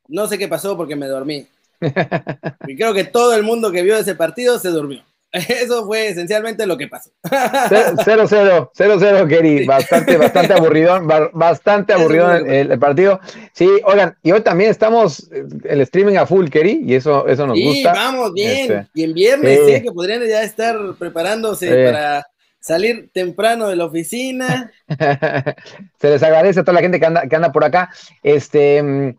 No 0.08 0.28
sé 0.28 0.38
qué 0.38 0.48
pasó 0.48 0.78
porque 0.78 0.96
me 0.96 1.08
dormí. 1.08 1.48
y 2.68 2.76
creo 2.76 2.94
que 2.94 3.06
todo 3.06 3.34
el 3.34 3.44
mundo 3.44 3.72
que 3.72 3.82
vio 3.82 3.98
ese 3.98 4.16
partido 4.16 4.60
se 4.60 4.70
durmió. 4.70 5.04
Eso 5.32 5.86
fue 5.86 6.10
esencialmente 6.10 6.66
lo 6.66 6.78
que 6.78 6.88
pasó. 6.88 7.12
0-0, 7.24 8.72
0-0, 8.76 9.28
Kerry. 9.28 9.66
Bastante, 9.66 10.18
bastante 10.18 10.54
aburrido, 10.54 11.00
bastante 11.34 11.94
aburrido 11.94 12.34
el, 12.34 12.80
partido. 12.80 13.20
Sí, 13.54 13.68
oigan, 13.84 14.16
y 14.24 14.32
hoy 14.32 14.42
también 14.42 14.72
estamos 14.72 15.30
eh, 15.32 15.46
el 15.66 15.82
streaming 15.82 16.16
a 16.16 16.26
full, 16.26 16.50
Kerry, 16.50 16.82
y 16.84 16.96
eso, 16.96 17.28
eso 17.28 17.46
nos 17.46 17.60
gusta. 17.60 17.94
Sí, 17.94 18.00
vamos, 18.00 18.34
bien. 18.34 18.72
Este, 18.72 18.88
y 18.96 19.04
en 19.04 19.14
viernes, 19.14 19.60
sí. 19.68 19.82
que 19.84 19.92
podrían 19.92 20.28
ya 20.28 20.42
estar 20.42 20.78
preparándose 20.98 21.86
para 21.86 22.26
salir 22.60 23.10
temprano 23.14 23.68
de 23.68 23.76
la 23.76 23.86
oficina. 23.86 24.72
Se 26.00 26.10
les 26.10 26.24
agradece 26.24 26.60
a 26.60 26.64
toda 26.64 26.76
la 26.76 26.82
gente 26.82 27.00
que 27.00 27.06
anda, 27.06 27.28
que 27.28 27.36
anda 27.36 27.52
por 27.52 27.64
acá. 27.64 27.90
Este, 28.24 28.82
mm, 28.84 29.16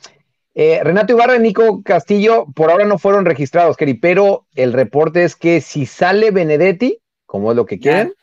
eh, 0.54 0.80
Renato 0.82 1.12
Ibarra 1.12 1.36
y 1.36 1.40
Nico 1.40 1.82
Castillo 1.82 2.46
por 2.54 2.70
ahora 2.70 2.84
no 2.84 2.98
fueron 2.98 3.24
registrados, 3.24 3.76
Keri, 3.76 3.94
pero 3.94 4.46
el 4.54 4.72
reporte 4.72 5.24
es 5.24 5.36
que 5.36 5.60
si 5.60 5.86
sale 5.86 6.30
Benedetti, 6.30 7.00
como 7.26 7.50
es 7.52 7.56
lo 7.56 7.66
que 7.66 7.78
quieren, 7.78 8.14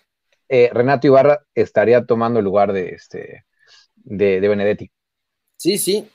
eh, 0.50 0.70
Renato 0.74 1.08
Ibarra 1.08 1.42
estaría 1.56 2.06
tomando 2.06 2.40
el 2.40 2.46
lugar 2.46 2.74
de, 2.74 2.90
este, 2.90 3.46
de, 3.96 4.40
Benedetti. 4.40 4.92
Sí, 5.58 5.78
sí. 5.78 6.08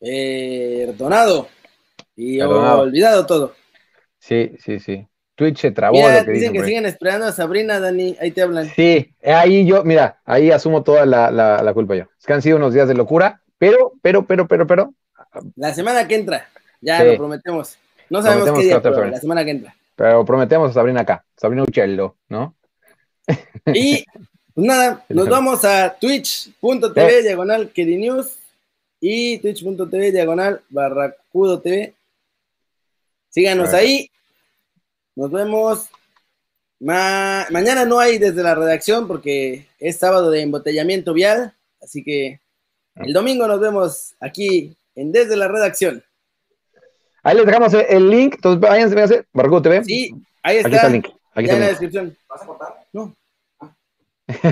Eh, 0.00 0.94
Y 2.16 2.40
olvidado 2.40 3.26
todo. 3.26 3.54
Sí, 4.18 4.52
sí, 4.58 4.80
sí. 4.80 5.06
Twitch 5.38 5.60
se 5.60 5.70
trabó. 5.70 5.96
dicen, 6.26 6.52
que 6.52 6.64
siguen 6.64 6.84
esperando 6.84 7.26
a 7.26 7.32
Sabrina, 7.32 7.78
Dani, 7.78 8.16
ahí 8.20 8.32
te 8.32 8.42
hablan. 8.42 8.68
Sí, 8.74 9.14
ahí 9.24 9.64
yo, 9.64 9.84
mira, 9.84 10.18
ahí 10.24 10.50
asumo 10.50 10.82
toda 10.82 11.06
la, 11.06 11.72
culpa 11.74 11.94
yo. 11.94 12.06
Es 12.18 12.26
que 12.26 12.32
han 12.32 12.42
sido 12.42 12.56
unos 12.56 12.74
días 12.74 12.88
de 12.88 12.94
locura, 12.94 13.40
pero, 13.56 13.92
pero, 14.02 14.26
pero, 14.26 14.48
pero, 14.48 14.66
pero. 14.66 14.94
La 15.54 15.72
semana 15.72 16.08
que 16.08 16.16
entra, 16.16 16.48
ya 16.80 17.04
lo 17.04 17.16
prometemos. 17.16 17.78
No 18.10 18.20
sabemos 18.20 18.50
qué 18.58 18.64
día, 18.64 18.82
pero 18.82 19.04
la 19.04 19.20
semana 19.20 19.44
que 19.44 19.52
entra. 19.52 19.76
Pero 19.94 20.24
prometemos 20.24 20.70
a 20.70 20.74
Sabrina 20.74 21.02
acá, 21.02 21.24
Sabrina 21.36 21.62
Uccello, 21.62 22.16
¿no? 22.28 22.56
Y 23.72 24.04
pues 24.54 24.66
nada, 24.66 25.04
nos 25.08 25.28
vamos 25.28 25.64
a 25.64 25.96
twitch.tv 26.00 27.22
diagonal 27.22 27.70
News 27.76 28.38
y 29.00 29.38
twitch.tv 29.38 30.10
diagonal 30.10 30.62
barracudo 30.68 31.60
TV. 31.60 31.94
Síganos 33.28 33.72
ahí 33.72 34.10
nos 35.18 35.32
vemos. 35.32 35.90
mañana 36.78 37.84
no 37.84 37.98
hay 37.98 38.18
desde 38.18 38.40
la 38.40 38.54
redacción 38.54 39.08
porque 39.08 39.66
es 39.80 39.98
sábado 39.98 40.30
de 40.30 40.42
embotellamiento 40.42 41.12
vial, 41.12 41.54
así 41.82 42.04
que 42.04 42.40
el 42.94 43.12
domingo 43.12 43.48
nos 43.48 43.58
vemos 43.58 44.14
aquí 44.20 44.76
en 44.94 45.10
Desde 45.10 45.36
la 45.36 45.48
Redacción. 45.48 46.04
Ahí 47.24 47.36
les 47.36 47.46
dejamos 47.46 47.74
el 47.74 48.08
link, 48.08 48.34
entonces 48.36 48.60
váyanse, 48.60 49.24
Barco 49.32 49.60
TV. 49.60 49.84
Sí, 49.84 50.12
ahí 50.42 50.58
está. 50.58 50.68
Aquí 50.68 50.76
está 50.76 50.86
el 50.86 50.92
link. 50.92 51.06
Aquí 51.34 51.44
está 51.44 51.54
en 51.54 51.60
la 51.60 51.68
descripción. 51.68 52.16
¿Vas 52.28 52.42
a 52.42 52.46
cortar? 52.46 52.74
No. 52.92 53.16
que, 54.28 54.48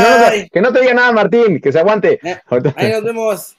no 0.00 0.48
que, 0.52 0.60
no 0.60 0.72
te 0.72 0.80
diga 0.80 0.94
nada, 0.94 1.12
Martín, 1.12 1.60
que 1.60 1.70
se 1.70 1.78
aguante. 1.78 2.18
Ahí 2.74 2.92
nos 2.92 3.04
vemos. 3.04 3.56